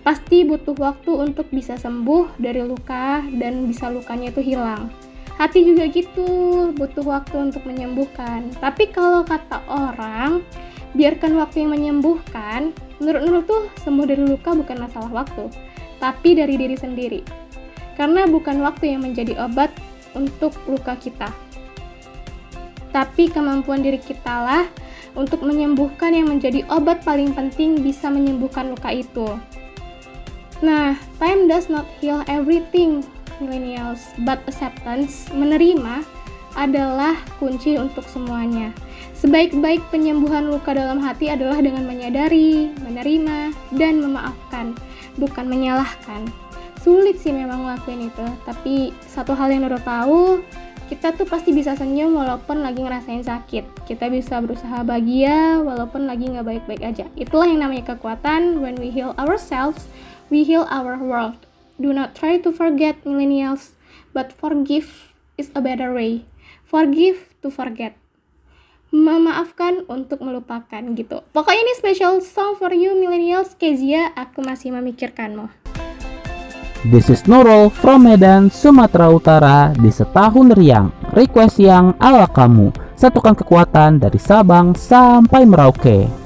Pasti 0.00 0.42
butuh 0.48 0.74
waktu 0.80 1.12
untuk 1.14 1.52
bisa 1.52 1.76
sembuh 1.76 2.40
dari 2.40 2.64
luka 2.64 3.22
dan 3.36 3.68
bisa 3.68 3.92
lukanya 3.92 4.32
itu 4.32 4.40
hilang 4.40 4.90
hati 5.42 5.66
juga 5.66 5.90
gitu 5.90 6.70
butuh 6.78 7.02
waktu 7.02 7.50
untuk 7.50 7.66
menyembuhkan. 7.66 8.54
Tapi 8.62 8.94
kalau 8.94 9.26
kata 9.26 9.58
orang 9.66 10.46
biarkan 10.94 11.34
waktu 11.34 11.66
yang 11.66 11.74
menyembuhkan 11.74 12.70
menurut 13.02 13.20
Nurul 13.26 13.42
tuh 13.42 13.62
sembuh 13.82 14.06
dari 14.06 14.22
luka 14.22 14.54
bukan 14.54 14.78
masalah 14.78 15.10
waktu 15.10 15.50
tapi 15.98 16.38
dari 16.38 16.54
diri 16.54 16.78
sendiri. 16.78 17.20
Karena 17.98 18.30
bukan 18.30 18.62
waktu 18.62 18.94
yang 18.94 19.02
menjadi 19.02 19.34
obat 19.42 19.74
untuk 20.14 20.54
luka 20.70 20.94
kita. 20.94 21.34
Tapi 22.94 23.26
kemampuan 23.26 23.82
diri 23.82 23.98
kita 23.98 24.34
lah 24.46 24.64
untuk 25.18 25.42
menyembuhkan 25.42 26.14
yang 26.14 26.30
menjadi 26.30 26.62
obat 26.70 27.02
paling 27.02 27.34
penting 27.34 27.82
bisa 27.82 28.08
menyembuhkan 28.08 28.70
luka 28.70 28.94
itu. 28.94 29.26
Nah, 30.62 30.94
time 31.18 31.50
does 31.50 31.66
not 31.66 31.84
heal 31.98 32.22
everything, 32.30 33.02
millennials, 33.48 34.10
but 34.22 34.40
acceptance, 34.48 35.28
menerima, 35.34 36.04
adalah 36.54 37.16
kunci 37.40 37.80
untuk 37.80 38.04
semuanya. 38.04 38.70
Sebaik-baik 39.16 39.80
penyembuhan 39.88 40.50
luka 40.50 40.74
dalam 40.74 41.00
hati 41.00 41.30
adalah 41.30 41.62
dengan 41.62 41.86
menyadari, 41.86 42.74
menerima, 42.82 43.54
dan 43.78 44.02
memaafkan, 44.02 44.76
bukan 45.16 45.46
menyalahkan. 45.48 46.28
Sulit 46.82 47.22
sih 47.22 47.30
memang 47.30 47.62
ngelakuin 47.62 48.10
itu, 48.10 48.26
tapi 48.42 48.90
satu 49.06 49.32
hal 49.38 49.54
yang 49.54 49.62
Nurul 49.64 49.80
tahu, 49.86 50.42
kita 50.90 51.14
tuh 51.16 51.24
pasti 51.24 51.54
bisa 51.56 51.72
senyum 51.72 52.12
walaupun 52.18 52.60
lagi 52.60 52.84
ngerasain 52.84 53.24
sakit. 53.24 53.88
Kita 53.88 54.12
bisa 54.12 54.42
berusaha 54.44 54.84
bahagia 54.84 55.62
walaupun 55.62 56.04
lagi 56.04 56.28
nggak 56.28 56.44
baik-baik 56.44 56.82
aja. 56.84 57.08
Itulah 57.16 57.48
yang 57.48 57.64
namanya 57.64 57.96
kekuatan 57.96 58.60
when 58.60 58.76
we 58.76 58.92
heal 58.92 59.16
ourselves 59.16 59.88
we 60.32 60.48
heal 60.48 60.64
our 60.72 60.96
world. 60.96 61.36
Do 61.80 61.96
not 61.96 62.12
try 62.12 62.36
to 62.42 62.52
forget 62.52 63.00
millennials, 63.08 63.76
but 64.12 64.32
forgive 64.36 65.16
is 65.40 65.48
a 65.56 65.60
better 65.64 65.92
way. 65.96 66.28
Forgive 66.68 67.32
to 67.40 67.48
forget. 67.48 67.96
Memaafkan 68.92 69.88
untuk 69.88 70.20
melupakan 70.20 70.84
gitu. 70.92 71.24
Pokoknya 71.32 71.64
ini 71.64 71.72
special 71.80 72.20
song 72.20 72.60
for 72.60 72.76
you 72.76 72.92
millennials, 72.92 73.56
Kezia, 73.56 74.12
aku 74.12 74.44
masih 74.44 74.76
memikirkanmu. 74.76 75.48
This 76.92 77.08
is 77.08 77.24
Nurul 77.30 77.72
from 77.72 78.04
Medan, 78.04 78.52
Sumatera 78.52 79.08
Utara 79.08 79.70
di 79.72 79.88
setahun 79.88 80.52
riang. 80.52 80.92
Request 81.16 81.62
yang 81.62 81.96
ala 82.02 82.28
kamu. 82.28 82.74
Satukan 82.98 83.32
kekuatan 83.38 84.02
dari 84.02 84.18
Sabang 84.20 84.76
sampai 84.76 85.46
Merauke. 85.48 86.21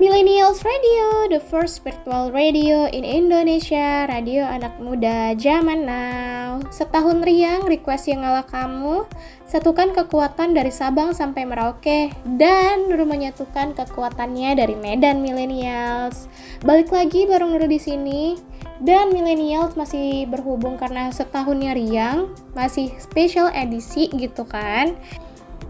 Millennials 0.00 0.64
Radio, 0.64 1.28
the 1.28 1.36
first 1.52 1.84
virtual 1.84 2.32
radio 2.32 2.88
in 2.88 3.04
Indonesia, 3.04 4.08
radio 4.08 4.48
anak 4.48 4.80
muda 4.80 5.36
zaman 5.36 5.84
now. 5.84 6.56
Setahun 6.72 7.20
riang, 7.20 7.68
request 7.68 8.08
yang 8.08 8.24
ala 8.24 8.40
kamu, 8.48 9.04
satukan 9.44 9.92
kekuatan 9.92 10.56
dari 10.56 10.72
Sabang 10.72 11.12
sampai 11.12 11.44
Merauke, 11.44 12.16
dan 12.24 12.88
Nur 12.88 13.04
menyatukan 13.04 13.76
kekuatannya 13.76 14.56
dari 14.56 14.72
Medan 14.72 15.20
Millennials. 15.20 16.32
Balik 16.64 16.88
lagi 16.96 17.28
bareng 17.28 17.52
Nur 17.52 17.68
di 17.68 17.76
sini, 17.76 18.40
dan 18.80 19.12
Millennials 19.12 19.76
masih 19.76 20.24
berhubung 20.32 20.80
karena 20.80 21.12
setahunnya 21.12 21.76
riang, 21.76 22.32
masih 22.56 22.88
special 22.96 23.52
edisi 23.52 24.08
gitu 24.16 24.48
kan. 24.48 24.96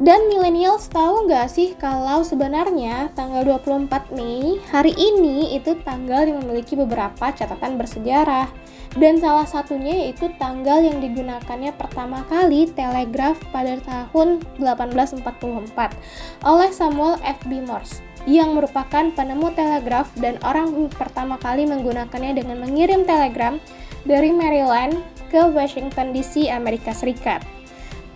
Dan 0.00 0.32
millennials 0.32 0.88
tahu 0.88 1.28
nggak 1.28 1.52
sih 1.52 1.76
kalau 1.76 2.24
sebenarnya 2.24 3.12
tanggal 3.12 3.44
24 3.44 4.16
Mei 4.16 4.56
hari 4.72 4.96
ini 4.96 5.52
itu 5.52 5.76
tanggal 5.84 6.24
yang 6.24 6.40
memiliki 6.40 6.72
beberapa 6.72 7.28
catatan 7.28 7.76
bersejarah. 7.76 8.48
Dan 8.96 9.20
salah 9.20 9.44
satunya 9.44 10.08
yaitu 10.08 10.32
tanggal 10.40 10.80
yang 10.80 11.04
digunakannya 11.04 11.76
pertama 11.76 12.24
kali 12.32 12.72
telegraf 12.72 13.36
pada 13.52 13.76
tahun 13.84 14.40
1844 14.56 15.20
oleh 16.48 16.70
Samuel 16.72 17.20
F. 17.20 17.38
B. 17.44 17.60
Morse 17.60 18.00
yang 18.24 18.56
merupakan 18.56 19.04
penemu 19.12 19.52
telegraf 19.52 20.08
dan 20.16 20.40
orang 20.48 20.88
pertama 20.96 21.36
kali 21.36 21.68
menggunakannya 21.68 22.40
dengan 22.40 22.56
mengirim 22.64 23.04
telegram 23.04 23.60
dari 24.08 24.32
Maryland 24.32 24.96
ke 25.28 25.44
Washington 25.44 26.16
DC, 26.16 26.48
Amerika 26.48 26.96
Serikat. 26.96 27.59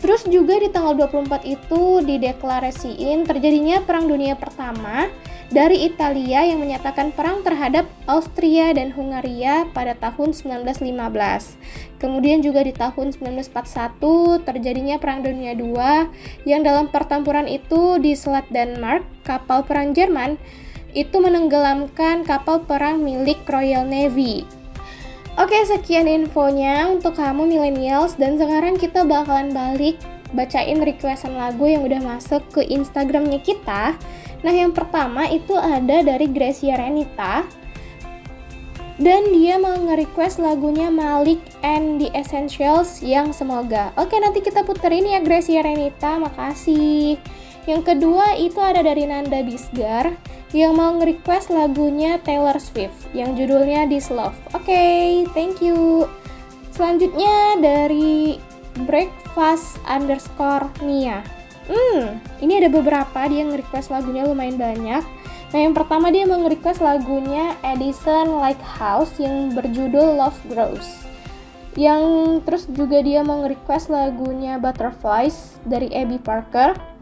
Terus 0.02 0.26
juga 0.28 0.60
di 0.60 0.68
tanggal 0.68 0.96
24 1.08 1.44
itu 1.46 2.04
dideklarasiin 2.04 3.24
terjadinya 3.24 3.80
Perang 3.82 4.10
Dunia 4.10 4.36
Pertama 4.36 5.08
dari 5.52 5.86
Italia 5.86 6.42
yang 6.42 6.58
menyatakan 6.58 7.12
perang 7.12 7.44
terhadap 7.46 7.86
Austria 8.10 8.72
dan 8.74 8.90
Hungaria 8.90 9.68
pada 9.70 9.94
tahun 9.94 10.32
1915. 10.34 10.82
Kemudian 12.02 12.42
juga 12.42 12.66
di 12.66 12.74
tahun 12.74 13.14
1941 13.14 14.42
terjadinya 14.44 14.96
Perang 14.98 15.22
Dunia 15.22 15.54
II 15.54 16.10
yang 16.48 16.66
dalam 16.66 16.90
pertempuran 16.90 17.48
itu 17.48 18.02
di 18.02 18.18
Selat 18.18 18.44
Denmark, 18.50 19.06
kapal 19.24 19.64
perang 19.64 19.94
Jerman 19.94 20.36
itu 20.94 21.16
menenggelamkan 21.18 22.22
kapal 22.22 22.62
perang 22.62 23.02
milik 23.02 23.42
Royal 23.50 23.82
Navy. 23.82 24.46
Oke, 25.34 25.66
sekian 25.66 26.06
infonya 26.06 26.86
untuk 26.86 27.18
kamu 27.18 27.50
millennials 27.50 28.14
dan 28.14 28.38
sekarang 28.38 28.78
kita 28.78 29.02
bakalan 29.02 29.50
balik 29.50 29.98
bacain 30.30 30.78
requestan 30.78 31.34
lagu 31.34 31.66
yang 31.66 31.82
udah 31.82 31.98
masuk 31.98 32.38
ke 32.54 32.62
Instagramnya 32.62 33.42
kita. 33.42 33.98
Nah, 34.46 34.54
yang 34.54 34.70
pertama 34.70 35.26
itu 35.26 35.58
ada 35.58 36.06
dari 36.06 36.30
Gracia 36.30 36.78
Renita 36.78 37.42
dan 39.02 39.26
dia 39.34 39.58
mau 39.58 39.74
nge-request 39.74 40.38
lagunya 40.38 40.86
Malik 40.86 41.42
and 41.66 41.98
the 41.98 42.14
Essentials 42.14 43.02
yang 43.02 43.34
semoga. 43.34 43.90
Oke, 43.98 44.14
nanti 44.22 44.38
kita 44.38 44.62
puterin 44.62 45.02
ya 45.02 45.18
Gracia 45.18 45.66
Renita, 45.66 46.14
makasih. 46.22 47.18
Yang 47.64 47.82
kedua 47.96 48.36
itu 48.36 48.60
ada 48.60 48.84
dari 48.84 49.08
Nanda 49.08 49.40
Bisgar 49.40 50.12
yang 50.54 50.76
mau 50.78 50.94
nge-request 51.00 51.50
lagunya 51.50 52.20
Taylor 52.22 52.60
Swift 52.60 53.10
yang 53.16 53.34
judulnya 53.34 53.88
This 53.90 54.12
Love. 54.12 54.36
Oke, 54.52 54.70
okay, 54.70 55.04
thank 55.32 55.58
you. 55.64 56.06
Selanjutnya 56.70 57.58
dari 57.58 58.38
Breakfast 58.86 59.80
underscore 59.86 60.66
Nia. 60.82 61.24
Hmm, 61.64 62.20
ini 62.44 62.60
ada 62.60 62.68
beberapa 62.68 63.24
dia 63.26 63.42
nge-request 63.48 63.88
lagunya 63.88 64.28
lumayan 64.28 64.60
banyak. 64.60 65.02
Nah, 65.54 65.60
yang 65.62 65.72
pertama 65.72 66.10
dia 66.10 66.26
mau 66.26 66.42
nge-request 66.44 66.82
lagunya 66.82 67.56
Edison 67.64 68.42
Lighthouse 68.42 69.16
yang 69.22 69.54
berjudul 69.54 70.18
Love 70.20 70.38
Grows. 70.50 71.06
Yang 71.74 72.04
terus 72.46 72.64
juga 72.70 73.02
dia 73.02 73.26
mau 73.26 73.42
nge-request 73.42 73.90
lagunya 73.90 74.60
Butterflies 74.60 75.58
dari 75.66 75.90
Abby 75.90 76.18
Parker 76.22 76.93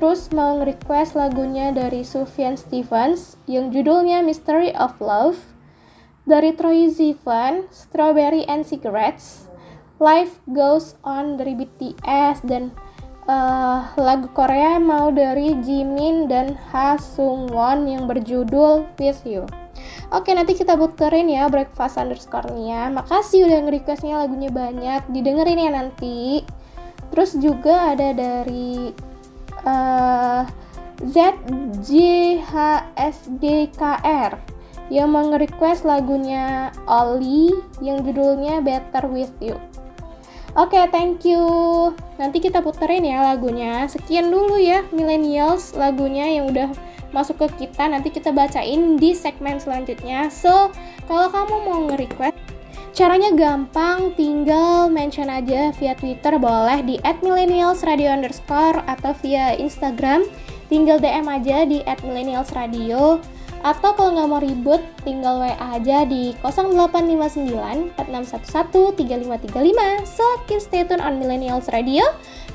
Terus 0.00 0.32
mau 0.32 0.56
nge-request 0.56 1.12
lagunya 1.12 1.76
dari 1.76 2.00
Sufjan 2.08 2.56
Stevens 2.56 3.36
yang 3.44 3.68
judulnya 3.68 4.24
Mystery 4.24 4.72
of 4.72 4.96
Love. 4.96 5.36
Dari 6.24 6.56
Troy 6.56 6.88
Sivan, 6.88 7.68
Strawberry 7.68 8.48
and 8.48 8.64
Cigarettes. 8.64 9.52
Life 10.00 10.40
Goes 10.48 10.96
On 11.04 11.36
dari 11.36 11.52
BTS 11.52 12.48
dan 12.48 12.72
uh, 13.28 13.92
lagu 14.00 14.32
Korea 14.32 14.80
mau 14.80 15.12
dari 15.12 15.52
Jimin 15.60 16.32
dan 16.32 16.56
Ha 16.72 16.96
Sung 16.96 17.52
Won 17.52 17.84
yang 17.84 18.08
berjudul 18.08 18.88
With 18.96 19.20
You. 19.28 19.44
Oke 20.16 20.32
nanti 20.32 20.56
kita 20.56 20.80
puterin 20.80 21.28
ya 21.28 21.52
breakfast 21.52 22.00
underscore 22.00 22.48
nya. 22.56 22.88
Makasih 22.88 23.44
udah 23.44 23.68
nge-requestnya 23.68 24.16
lagunya 24.16 24.48
banyak. 24.48 25.12
Didengerin 25.12 25.60
ya 25.60 25.70
nanti. 25.76 26.40
Terus 27.12 27.36
juga 27.36 27.92
ada 27.92 28.16
dari 28.16 28.96
uh, 29.64 30.44
ZJHSDKR 31.00 32.60
yang 34.90 35.08
meng-request 35.14 35.86
lagunya 35.86 36.74
Oli 36.84 37.54
yang 37.80 38.04
judulnya 38.04 38.60
Better 38.60 39.06
With 39.08 39.32
You. 39.40 39.56
Oke, 40.58 40.74
okay, 40.74 40.90
thank 40.90 41.22
you. 41.22 41.40
Nanti 42.18 42.42
kita 42.42 42.58
puterin 42.58 43.06
ya 43.06 43.22
lagunya. 43.22 43.86
Sekian 43.86 44.34
dulu 44.34 44.58
ya 44.58 44.82
Millennials 44.90 45.78
lagunya 45.78 46.26
yang 46.26 46.50
udah 46.50 46.74
masuk 47.14 47.38
ke 47.46 47.64
kita. 47.66 47.86
Nanti 47.86 48.10
kita 48.10 48.34
bacain 48.34 48.98
di 48.98 49.14
segmen 49.14 49.62
selanjutnya. 49.62 50.26
So, 50.26 50.74
kalau 51.06 51.30
kamu 51.30 51.54
mau 51.70 51.78
nge-request 51.86 52.29
Caranya 53.00 53.32
gampang, 53.32 54.12
tinggal 54.12 54.92
mention 54.92 55.32
aja 55.32 55.72
via 55.72 55.96
Twitter 55.96 56.36
boleh 56.36 56.84
di 56.84 57.00
@millennialsradio 57.00 58.12
underscore 58.12 58.84
atau 58.84 59.16
via 59.24 59.56
Instagram. 59.56 60.28
Tinggal 60.68 61.00
DM 61.00 61.24
aja 61.24 61.64
di 61.64 61.80
@millennialsradio. 61.80 63.24
Atau 63.64 63.96
kalau 63.96 64.12
nggak 64.12 64.28
mau 64.28 64.40
ribut 64.44 64.84
tinggal 65.00 65.40
WA 65.40 65.80
aja 65.80 66.04
di 66.04 66.36
0859 66.44 67.96
4611 67.96 68.92
3535 68.92 70.04
so 70.04 70.24
keep 70.44 70.60
stay 70.60 70.84
tune 70.84 71.00
on 71.00 71.16
Millennials 71.16 71.72
Radio 71.72 72.04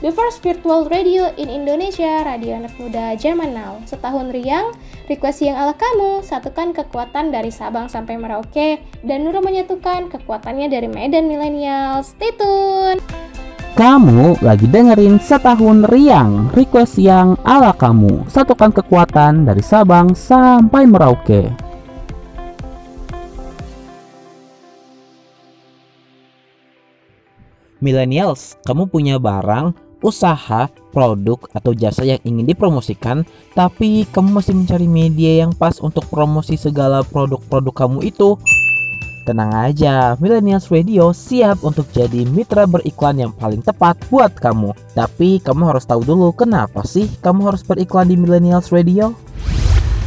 the 0.03 0.11
first 0.11 0.43
virtual 0.43 0.87
radio 0.91 1.31
in 1.39 1.47
Indonesia 1.47 2.23
radio 2.27 2.59
anak 2.59 2.75
muda 2.75 3.15
zaman 3.15 3.55
now. 3.55 3.79
Setahun 3.87 4.33
riang 4.33 4.75
request 5.07 5.45
yang 5.45 5.55
ala 5.55 5.75
kamu 5.77 6.25
satukan 6.25 6.75
kekuatan 6.75 7.31
dari 7.31 7.53
Sabang 7.53 7.87
sampai 7.87 8.19
Merauke 8.19 8.83
dan 9.05 9.23
Nurul 9.23 9.45
menyatukan 9.45 10.11
kekuatannya 10.11 10.67
dari 10.67 10.89
Medan 10.91 11.31
Millennials 11.31 12.11
stay 12.17 12.33
tune! 12.35 12.99
Kamu 13.75 14.39
lagi 14.39 14.71
dengerin 14.71 15.19
setahun 15.19 15.83
riang 15.91 16.47
request 16.55 16.95
yang 16.95 17.35
ala 17.43 17.75
kamu. 17.75 18.23
Satukan 18.31 18.71
kekuatan 18.71 19.43
dari 19.43 19.59
Sabang 19.59 20.15
sampai 20.15 20.87
Merauke. 20.87 21.51
Millennials, 27.83 28.55
kamu 28.63 28.87
punya 28.87 29.19
barang, 29.19 29.84
usaha, 30.01 30.71
produk, 30.91 31.39
atau 31.51 31.71
jasa 31.75 32.07
yang 32.07 32.19
ingin 32.23 32.47
dipromosikan, 32.47 33.27
tapi 33.53 34.07
kamu 34.09 34.39
masih 34.41 34.55
mencari 34.55 34.87
media 34.87 35.45
yang 35.45 35.51
pas 35.53 35.77
untuk 35.83 36.07
promosi 36.07 36.55
segala 36.55 37.03
produk-produk 37.03 37.85
kamu 37.85 38.09
itu. 38.09 38.39
Tenang 39.25 39.57
aja, 39.57 40.13
Millennials 40.21 40.69
Radio 40.69 41.09
siap 41.09 41.65
untuk 41.65 41.89
jadi 41.89 42.29
mitra 42.29 42.69
beriklan 42.69 43.17
yang 43.17 43.33
paling 43.33 43.65
tepat 43.65 43.97
buat 44.13 44.37
kamu. 44.37 44.69
Tapi 44.93 45.41
kamu 45.41 45.65
harus 45.65 45.89
tahu 45.89 46.05
dulu 46.05 46.29
kenapa 46.29 46.85
sih 46.85 47.09
kamu 47.25 47.49
harus 47.49 47.65
beriklan 47.65 48.05
di 48.05 48.21
Millennials 48.21 48.69
Radio? 48.69 49.17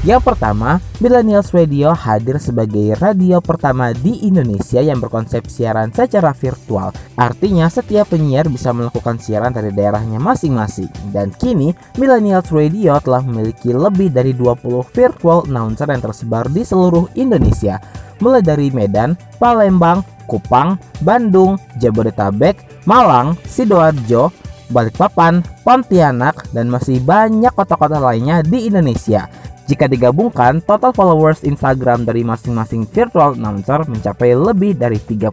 Yang 0.07 0.31
pertama, 0.31 0.79
Millennials 1.03 1.51
Radio 1.51 1.91
hadir 1.91 2.39
sebagai 2.39 2.95
radio 3.03 3.43
pertama 3.43 3.91
di 3.91 4.31
Indonesia 4.31 4.79
yang 4.79 5.03
berkonsep 5.03 5.51
siaran 5.51 5.91
secara 5.91 6.31
virtual. 6.31 6.95
Artinya 7.19 7.67
setiap 7.67 8.15
penyiar 8.15 8.47
bisa 8.47 8.71
melakukan 8.71 9.19
siaran 9.19 9.51
dari 9.51 9.75
daerahnya 9.75 10.23
masing-masing. 10.23 10.87
Dan 11.11 11.35
kini, 11.35 11.75
Millennials 11.99 12.47
Radio 12.55 12.95
telah 13.03 13.27
memiliki 13.27 13.75
lebih 13.75 14.15
dari 14.15 14.31
20 14.39 14.87
virtual 14.87 15.51
announcer 15.51 15.91
yang 15.91 16.03
tersebar 16.03 16.47
di 16.47 16.63
seluruh 16.63 17.11
Indonesia. 17.19 17.83
Mulai 18.23 18.47
dari 18.47 18.71
Medan, 18.71 19.19
Palembang, 19.43 20.07
Kupang, 20.31 20.79
Bandung, 21.03 21.59
Jabodetabek, 21.83 22.87
Malang, 22.87 23.35
Sidoarjo, 23.43 24.31
Balikpapan, 24.69 25.41
Pontianak, 25.65 26.53
dan 26.53 26.69
masih 26.69 27.01
banyak 27.01 27.51
kota-kota 27.57 27.97
lainnya 27.97 28.45
di 28.45 28.69
Indonesia. 28.69 29.27
Jika 29.69 29.85
digabungkan, 29.85 30.65
total 30.65 30.97
followers 30.97 31.45
Instagram 31.45 32.09
dari 32.09 32.25
masing-masing 32.25 32.89
virtual 32.89 33.37
announcer 33.37 33.85
mencapai 33.85 34.33
lebih 34.33 34.73
dari 34.73 34.97
30.000 34.97 35.29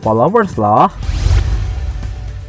followers 0.00 0.56
loh. 0.56 0.88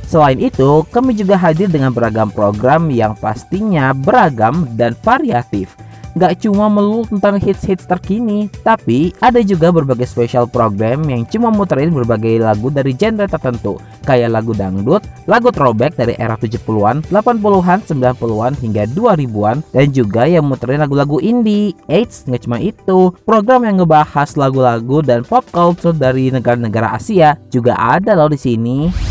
Selain 0.07 0.39
itu, 0.39 0.87
kami 0.87 1.11
juga 1.19 1.35
hadir 1.35 1.67
dengan 1.67 1.91
beragam 1.91 2.31
program 2.31 2.87
yang 2.87 3.11
pastinya 3.19 3.91
beragam 3.91 4.63
dan 4.79 4.95
variatif 5.03 5.75
gak 6.17 6.43
cuma 6.43 6.67
melulu 6.67 7.05
tentang 7.07 7.37
hits-hits 7.39 7.85
terkini, 7.87 8.51
tapi 8.65 9.15
ada 9.23 9.39
juga 9.39 9.71
berbagai 9.71 10.09
special 10.09 10.49
program 10.49 11.05
yang 11.07 11.23
cuma 11.29 11.53
muterin 11.53 11.93
berbagai 11.93 12.41
lagu 12.43 12.73
dari 12.73 12.97
genre 12.97 13.29
tertentu, 13.29 13.77
kayak 14.03 14.33
lagu 14.33 14.51
dangdut, 14.51 15.05
lagu 15.29 15.53
throwback 15.53 15.95
dari 15.95 16.17
era 16.19 16.35
70-an, 16.35 17.07
80-an, 17.13 17.79
90-an 17.87 18.53
hingga 18.59 18.83
2000-an, 18.91 19.57
dan 19.71 19.85
juga 19.93 20.27
yang 20.27 20.45
muterin 20.45 20.83
lagu-lagu 20.83 21.21
indie. 21.23 21.77
Eits, 21.87 22.27
nggak 22.27 22.43
cuma 22.49 22.57
itu, 22.59 23.13
program 23.23 23.63
yang 23.63 23.79
ngebahas 23.79 24.35
lagu-lagu 24.35 24.99
dan 25.05 25.23
pop 25.23 25.45
culture 25.53 25.95
dari 25.95 26.33
negara-negara 26.33 26.97
Asia 26.97 27.37
juga 27.53 27.77
ada 27.77 28.17
loh 28.17 28.27
di 28.27 28.39
sini. 28.39 29.06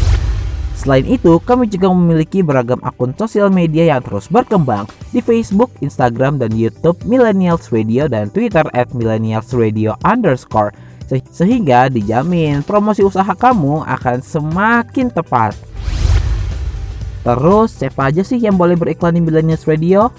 Selain 0.77 1.09
itu, 1.09 1.41
kami 1.41 1.73
juga 1.73 1.89
memiliki 1.89 2.45
beragam 2.45 2.77
akun 2.85 3.17
sosial 3.17 3.49
media 3.49 3.97
yang 3.97 4.05
terus 4.05 4.29
berkembang 4.29 4.85
di 5.09 5.25
Facebook, 5.25 5.73
Instagram, 5.81 6.37
dan 6.37 6.53
YouTube 6.53 7.01
Millennials 7.09 7.73
Radio 7.73 8.05
dan 8.07 8.29
Twitter 8.29 8.69
at 8.77 8.93
Millennials 8.93 9.57
Radio 9.57 9.97
underscore 10.05 10.77
Se 11.07 11.23
sehingga 11.31 11.87
dijamin 11.87 12.67
promosi 12.67 13.07
usaha 13.07 13.31
kamu 13.31 13.87
akan 13.87 14.19
semakin 14.21 15.07
tepat. 15.09 15.55
Terus, 17.23 17.79
siapa 17.79 18.11
aja 18.11 18.27
sih 18.27 18.39
yang 18.43 18.59
boleh 18.59 18.75
beriklan 18.75 19.15
di 19.15 19.23
Millennials 19.23 19.67
Radio? 19.71 20.11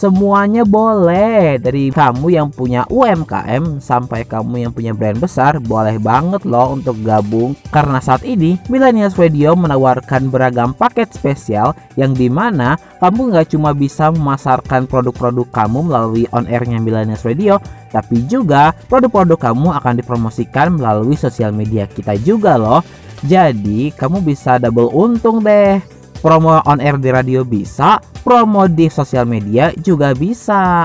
Semuanya 0.00 0.64
boleh. 0.64 1.60
Dari 1.60 1.92
kamu 1.92 2.32
yang 2.32 2.48
punya 2.48 2.88
UMKM 2.88 3.84
Sampai 3.84 4.24
kamu 4.24 4.64
yang 4.64 4.72
punya 4.72 4.96
brand 4.96 5.20
besar 5.20 5.60
Boleh 5.60 6.00
banget 6.00 6.48
loh 6.48 6.72
untuk 6.72 6.96
gabung. 7.04 7.52
Karena 7.68 8.00
saat 8.00 8.24
ini 8.24 8.56
Millennials 8.72 9.20
Radio 9.20 9.52
menawarkan 9.52 10.32
beragam 10.32 10.72
paket 10.72 11.12
spesial 11.12 11.76
Yang 12.00 12.16
di 12.16 12.28
mana 12.32 12.80
kamu 12.96 13.28
nggak 13.28 13.52
cuma 13.52 13.76
bisa 13.76 14.08
memasarkan 14.08 14.88
produk-produk 14.88 15.44
kamu 15.52 15.92
melalui 15.92 16.24
on-airnya 16.32 16.80
Millennials 16.80 17.28
Radio 17.28 17.60
Tapi 17.92 18.24
juga 18.24 18.72
produk-produk 18.88 19.52
kamu 19.52 19.68
akan 19.84 20.00
dipromosikan 20.00 20.80
melalui 20.80 21.12
sosial 21.12 21.52
media 21.52 21.84
kita 21.84 22.16
juga 22.24 22.56
loh. 22.56 22.80
Jadi 23.28 23.92
kamu 23.92 24.24
bisa 24.24 24.56
double 24.56 24.96
untung 24.96 25.44
deh 25.44 25.99
Promo 26.20 26.60
on 26.68 26.84
air 26.84 27.00
di 27.00 27.08
radio 27.08 27.48
bisa, 27.48 27.96
promo 28.20 28.68
di 28.68 28.92
sosial 28.92 29.24
media 29.24 29.72
juga 29.80 30.12
bisa. 30.12 30.84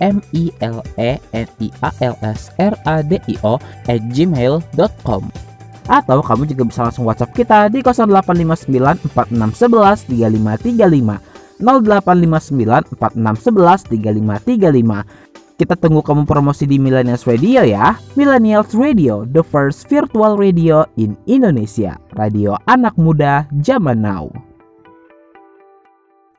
m 0.00 0.16
i 0.32 0.48
l 0.64 0.80
e 0.96 1.20
n 1.36 1.48
i 1.60 1.68
a 1.84 1.92
l 2.00 2.16
s 2.24 2.48
r 2.56 2.72
a 2.88 3.04
d 3.04 3.20
i 3.28 3.36
o 3.44 3.60
gmail.com 3.84 5.49
atau 5.90 6.22
kamu 6.22 6.46
juga 6.54 6.62
bisa 6.70 6.86
langsung 6.86 7.02
WhatsApp 7.02 7.34
kita 7.34 7.66
di 7.66 7.82
0859 7.82 9.10
4611 9.10 10.06
3535 10.06 11.18
0859 11.58 12.94
4611 12.94 13.90
3535 13.90 15.30
kita 15.60 15.76
tunggu 15.76 16.00
kamu 16.00 16.24
promosi 16.24 16.64
di 16.64 16.80
Millennials 16.80 17.28
Radio 17.28 17.60
ya. 17.60 17.92
Millennials 18.16 18.72
Radio, 18.72 19.28
the 19.28 19.44
first 19.44 19.84
virtual 19.92 20.40
radio 20.40 20.88
in 20.96 21.12
Indonesia. 21.28 22.00
Radio 22.16 22.56
anak 22.64 22.96
muda 22.96 23.44
zaman 23.60 24.00
now. 24.00 24.32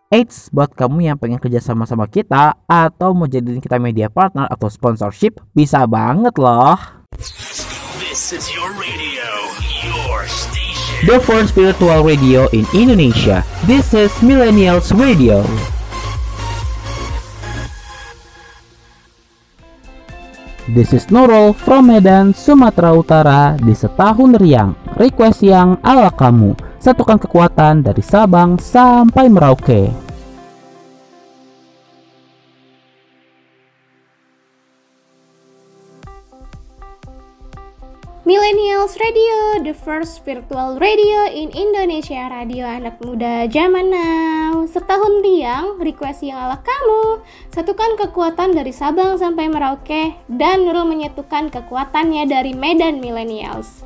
Eits, 0.09 0.49
buat 0.49 0.73
kamu 0.73 1.07
yang 1.07 1.21
pengen 1.21 1.39
kerja 1.39 1.61
sama 1.61 1.85
sama 1.85 2.09
kita 2.09 2.57
atau 2.65 3.13
mau 3.13 3.29
jadiin 3.29 3.61
kita 3.63 3.77
media 3.79 4.09
partner 4.09 4.49
atau 4.49 4.67
sponsorship, 4.67 5.39
bisa 5.53 5.85
banget 5.85 6.35
loh. 6.35 6.75
This 8.01 8.33
is 8.35 8.49
your 8.51 8.73
radio. 8.75 9.10
The 11.01 11.17
first 11.17 11.57
virtual 11.57 12.05
radio 12.05 12.45
in 12.53 12.61
Indonesia. 12.77 13.41
This 13.65 13.89
is 13.97 14.13
Millennials 14.21 14.93
Radio. 14.93 15.41
This 20.69 20.93
is 20.93 21.09
Nurul 21.09 21.57
from 21.57 21.89
Medan, 21.89 22.37
Sumatera 22.37 22.93
Utara 22.93 23.57
di 23.57 23.73
setahun 23.73 24.37
riang. 24.37 24.77
Request 24.93 25.41
yang 25.41 25.81
ala 25.81 26.13
kamu. 26.13 26.53
Satukan 26.77 27.17
kekuatan 27.17 27.81
dari 27.81 28.05
Sabang 28.05 28.61
sampai 28.61 29.25
Merauke. 29.25 30.10
Millennials 38.21 39.01
Radio, 39.01 39.65
the 39.65 39.73
first 39.73 40.21
virtual 40.21 40.77
radio 40.77 41.25
in 41.33 41.49
Indonesia, 41.57 42.29
radio 42.29 42.69
anak 42.69 43.01
muda 43.01 43.49
zaman 43.49 43.89
now. 43.89 44.61
Setahun 44.69 45.25
riang, 45.25 45.81
request 45.81 46.21
yang 46.21 46.37
ala 46.37 46.61
kamu. 46.61 47.25
Satukan 47.49 47.97
kekuatan 47.97 48.53
dari 48.53 48.69
Sabang 48.69 49.17
sampai 49.17 49.49
Merauke, 49.49 50.13
dan 50.29 50.69
Nurul 50.69 50.85
menyatukan 50.85 51.49
kekuatannya 51.49 52.29
dari 52.29 52.53
Medan 52.53 53.01
Millennials. 53.01 53.81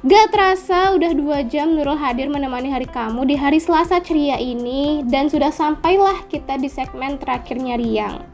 Gak 0.00 0.32
terasa 0.32 0.96
udah 0.96 1.12
dua 1.12 1.44
jam 1.44 1.76
Nurul 1.76 2.00
hadir 2.00 2.32
menemani 2.32 2.72
hari 2.72 2.88
kamu 2.88 3.28
di 3.28 3.36
hari 3.36 3.60
Selasa 3.60 4.00
ceria 4.00 4.40
ini 4.40 5.04
dan 5.04 5.28
sudah 5.28 5.52
sampailah 5.52 6.24
kita 6.32 6.56
di 6.56 6.72
segmen 6.72 7.20
terakhirnya 7.20 7.76
Riang. 7.76 8.24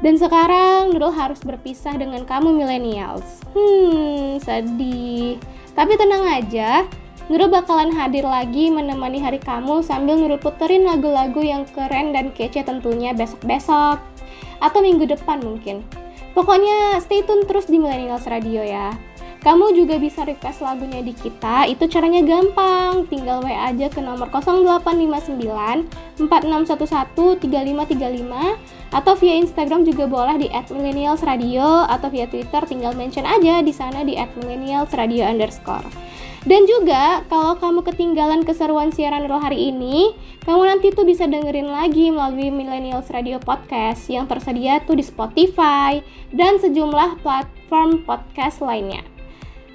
Dan 0.00 0.16
sekarang 0.16 0.96
Nurul 0.96 1.12
harus 1.12 1.44
berpisah 1.44 1.92
dengan 2.00 2.24
kamu 2.24 2.56
millennials. 2.56 3.44
Hmm, 3.52 4.40
sedih. 4.40 5.36
Tapi 5.76 5.92
tenang 6.00 6.24
aja, 6.24 6.88
Nurul 7.28 7.52
bakalan 7.52 7.92
hadir 7.92 8.24
lagi 8.24 8.72
menemani 8.72 9.20
hari 9.20 9.36
kamu 9.36 9.84
sambil 9.84 10.16
Nurul 10.16 10.40
puterin 10.40 10.88
lagu-lagu 10.88 11.44
yang 11.44 11.68
keren 11.68 12.16
dan 12.16 12.32
kece 12.32 12.64
tentunya 12.64 13.12
besok-besok. 13.12 14.00
Atau 14.64 14.80
minggu 14.80 15.04
depan 15.04 15.44
mungkin. 15.44 15.84
Pokoknya 16.32 16.96
stay 17.04 17.20
tune 17.20 17.44
terus 17.44 17.68
di 17.68 17.76
Millennials 17.76 18.24
Radio 18.24 18.64
ya. 18.64 18.96
Kamu 19.40 19.72
juga 19.72 19.96
bisa 19.96 20.20
request 20.28 20.60
lagunya 20.60 21.00
di 21.00 21.16
kita, 21.16 21.64
itu 21.64 21.88
caranya 21.88 22.20
gampang. 22.20 23.08
Tinggal 23.08 23.40
WA 23.40 23.72
aja 23.72 23.88
ke 23.88 24.04
nomor 24.04 24.28
0859 24.28 26.20
4611 26.28 27.40
3535 27.40 28.79
atau 28.90 29.14
via 29.18 29.38
Instagram 29.38 29.86
juga 29.86 30.10
boleh 30.10 30.36
di 30.42 30.48
@millennialsradio 30.50 31.86
atau 31.86 32.08
via 32.10 32.26
Twitter 32.26 32.62
tinggal 32.66 32.94
mention 32.94 33.26
aja 33.26 33.62
di 33.62 33.70
sana 33.70 34.02
di 34.02 34.18
@millennialsradio 34.18 35.26
underscore. 35.26 36.10
Dan 36.40 36.64
juga 36.64 37.20
kalau 37.28 37.52
kamu 37.60 37.84
ketinggalan 37.84 38.48
keseruan 38.48 38.88
siaran 38.96 39.28
Roll 39.28 39.44
hari 39.44 39.68
ini, 39.68 40.16
kamu 40.48 40.72
nanti 40.72 40.88
tuh 40.88 41.04
bisa 41.04 41.28
dengerin 41.28 41.68
lagi 41.68 42.08
melalui 42.08 42.48
Millennials 42.48 43.12
Radio 43.12 43.36
Podcast 43.36 44.08
yang 44.08 44.24
tersedia 44.24 44.80
tuh 44.88 44.96
di 44.96 45.04
Spotify 45.04 46.00
dan 46.32 46.56
sejumlah 46.56 47.20
platform 47.20 48.08
podcast 48.08 48.64
lainnya. 48.64 49.04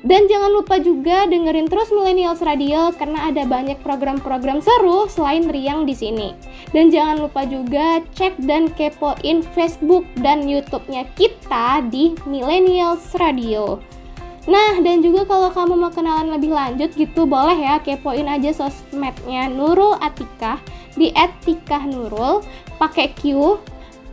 Dan 0.05 0.29
jangan 0.29 0.53
lupa 0.53 0.77
juga 0.77 1.25
dengerin 1.25 1.65
terus 1.65 1.89
Millennials 1.89 2.37
Radio 2.45 2.93
karena 2.93 3.33
ada 3.33 3.41
banyak 3.41 3.81
program-program 3.81 4.61
seru 4.61 5.09
selain 5.09 5.49
Riang 5.49 5.89
di 5.89 5.97
sini. 5.97 6.37
Dan 6.69 6.93
jangan 6.93 7.25
lupa 7.25 7.41
juga 7.49 8.05
cek 8.13 8.37
dan 8.45 8.69
kepoin 8.77 9.41
Facebook 9.57 10.05
dan 10.21 10.45
YouTube-nya 10.45 11.09
kita 11.17 11.81
di 11.89 12.13
Millennials 12.29 13.17
Radio. 13.17 13.81
Nah, 14.45 14.77
dan 14.85 15.01
juga 15.01 15.25
kalau 15.25 15.49
kamu 15.49 15.73
mau 15.73 15.89
kenalan 15.89 16.37
lebih 16.37 16.53
lanjut 16.53 16.93
gitu, 16.93 17.25
boleh 17.25 17.57
ya 17.57 17.81
kepoin 17.81 18.29
aja 18.29 18.53
sosmednya 18.53 19.49
Nurul 19.49 19.97
Atika 20.05 20.61
di 20.93 21.09
@tikah_nurul 21.17 22.45
pakai 22.77 23.09
Q 23.17 23.57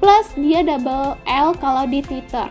plus 0.00 0.26
dia 0.40 0.64
double 0.64 1.20
L 1.28 1.52
kalau 1.60 1.84
di 1.86 2.00
Twitter 2.00 2.50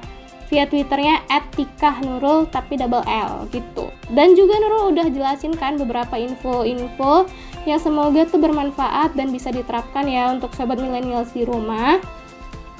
via 0.52 0.68
twitternya 0.68 1.24
@tikah_nurul 1.56 2.52
tapi 2.52 2.76
double 2.76 3.08
L 3.08 3.48
gitu 3.56 3.88
dan 4.12 4.36
juga 4.36 4.60
Nurul 4.60 4.92
udah 4.92 5.08
jelasin 5.08 5.56
kan 5.56 5.80
beberapa 5.80 6.20
info-info 6.20 7.32
yang 7.64 7.80
semoga 7.80 8.28
tuh 8.28 8.44
bermanfaat 8.44 9.16
dan 9.16 9.32
bisa 9.32 9.48
diterapkan 9.50 10.04
ya 10.12 10.28
untuk 10.36 10.52
sobat 10.54 10.78
milenials 10.84 11.32
di 11.32 11.48
rumah 11.48 12.04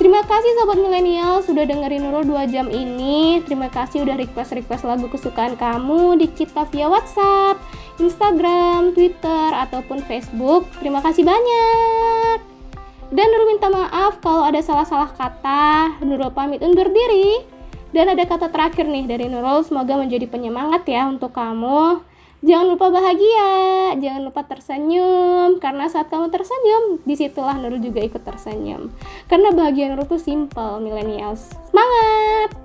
Terima 0.02 0.26
kasih 0.26 0.58
sobat 0.58 0.82
milenial 0.82 1.46
sudah 1.46 1.62
dengerin 1.62 2.02
Nurul 2.02 2.26
2 2.26 2.50
jam 2.50 2.66
ini. 2.74 3.38
Terima 3.46 3.70
kasih 3.70 4.02
udah 4.02 4.18
request-request 4.18 4.82
lagu 4.82 5.06
kesukaan 5.06 5.54
kamu 5.54 6.18
di 6.18 6.26
kita 6.26 6.66
via 6.74 6.90
WhatsApp, 6.90 7.62
Instagram, 8.02 8.98
Twitter, 8.98 9.54
ataupun 9.54 10.02
Facebook. 10.10 10.66
Terima 10.82 11.06
kasih 11.06 11.22
banyak. 11.22 12.38
Dan 13.14 13.30
Nurul 13.30 13.54
minta 13.54 13.70
maaf 13.70 14.18
kalau 14.26 14.42
ada 14.42 14.58
salah-salah 14.66 15.14
kata. 15.14 16.02
Nurul 16.02 16.34
pamit 16.34 16.66
undur 16.66 16.90
diri. 16.90 17.61
Dan 17.92 18.08
ada 18.08 18.24
kata 18.24 18.48
terakhir 18.48 18.88
nih 18.88 19.04
dari 19.04 19.28
Nurul, 19.28 19.68
semoga 19.68 20.00
menjadi 20.00 20.24
penyemangat 20.28 20.88
ya 20.88 21.12
untuk 21.12 21.36
kamu. 21.36 22.00
Jangan 22.42 22.74
lupa 22.74 22.90
bahagia, 22.90 23.54
jangan 24.02 24.26
lupa 24.26 24.42
tersenyum, 24.48 25.62
karena 25.62 25.86
saat 25.86 26.10
kamu 26.10 26.34
tersenyum, 26.34 26.98
di 27.06 27.14
situlah 27.14 27.54
Nurul 27.60 27.78
juga 27.78 28.02
ikut 28.02 28.24
tersenyum. 28.26 28.90
Karena 29.30 29.54
bahagia 29.54 29.94
Nurul 29.94 30.10
tuh 30.10 30.18
simple, 30.18 30.82
millennials. 30.82 31.54
Semangat! 31.70 32.58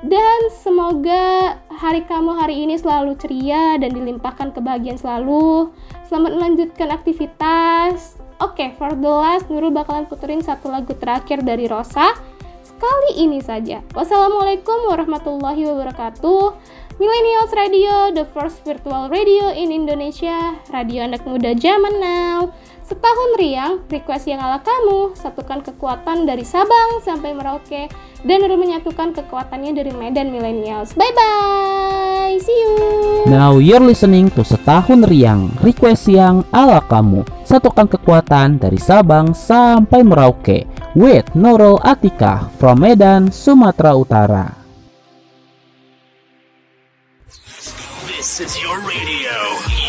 Dan 0.00 0.48
semoga 0.48 1.60
hari 1.68 2.08
kamu 2.08 2.40
hari 2.40 2.64
ini 2.64 2.80
selalu 2.80 3.20
ceria 3.20 3.76
dan 3.76 3.92
dilimpahkan 3.92 4.56
kebahagiaan 4.56 4.96
selalu. 4.96 5.70
Selamat 6.08 6.40
melanjutkan 6.40 6.88
aktivitas. 6.88 8.16
Oke, 8.40 8.64
okay, 8.64 8.68
for 8.80 8.96
the 8.96 9.12
last, 9.12 9.46
Nurul 9.52 9.70
bakalan 9.70 10.08
puterin 10.08 10.40
satu 10.40 10.72
lagu 10.72 10.96
terakhir 10.96 11.44
dari 11.44 11.68
Rosa. 11.68 12.16
Sekali 12.80 13.12
ini 13.28 13.44
saja. 13.44 13.84
Wassalamualaikum 13.92 14.88
warahmatullahi 14.88 15.68
wabarakatuh. 15.68 16.56
Millennials 16.96 17.52
Radio, 17.52 18.08
the 18.16 18.24
first 18.32 18.64
virtual 18.64 19.12
radio 19.12 19.52
in 19.52 19.68
Indonesia, 19.68 20.56
radio 20.72 21.04
anak 21.04 21.20
muda 21.28 21.52
zaman 21.60 22.00
now. 22.00 22.48
Setahun 22.80 23.36
riang, 23.36 23.84
request 23.92 24.32
yang 24.32 24.40
ala 24.40 24.64
kamu, 24.64 25.12
satukan 25.12 25.60
kekuatan 25.60 26.24
dari 26.24 26.40
Sabang 26.40 27.04
sampai 27.04 27.36
Merauke, 27.36 27.92
dan 28.24 28.48
menyatukan 28.48 29.12
kekuatannya 29.12 29.76
dari 29.76 29.92
Medan 29.92 30.32
Millennials. 30.32 30.96
Bye-bye, 30.96 32.40
see 32.40 32.56
you! 32.64 32.72
Now 33.28 33.60
you're 33.60 33.84
listening 33.84 34.32
to 34.32 34.40
Setahun 34.40 35.04
Riang, 35.04 35.52
request 35.60 36.08
yang 36.08 36.48
ala 36.48 36.80
kamu, 36.88 37.28
satukan 37.44 37.92
kekuatan 37.92 38.56
dari 38.56 38.80
Sabang 38.80 39.36
sampai 39.36 40.00
Merauke, 40.00 40.64
with 40.94 41.26
Nurul 41.38 41.78
Atika 41.82 42.50
from 42.58 42.80
Medan, 42.82 43.30
Sumatera 43.30 43.94
Utara. 43.94 44.46
This 48.06 48.40
is 48.40 48.52
your 48.60 48.78
radio, 48.82 49.36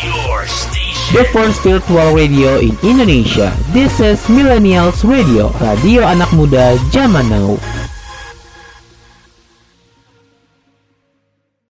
your 0.06 0.46
station. 0.46 1.12
The 1.12 1.24
first 1.32 1.60
virtual 1.62 2.14
radio 2.16 2.56
in 2.58 2.72
Indonesia. 2.80 3.52
This 3.76 4.00
is 4.00 4.18
Millennials 4.32 5.04
Radio, 5.04 5.52
radio 5.60 6.06
anak 6.08 6.32
muda 6.32 6.80
zaman 6.94 7.28
now. 7.28 7.60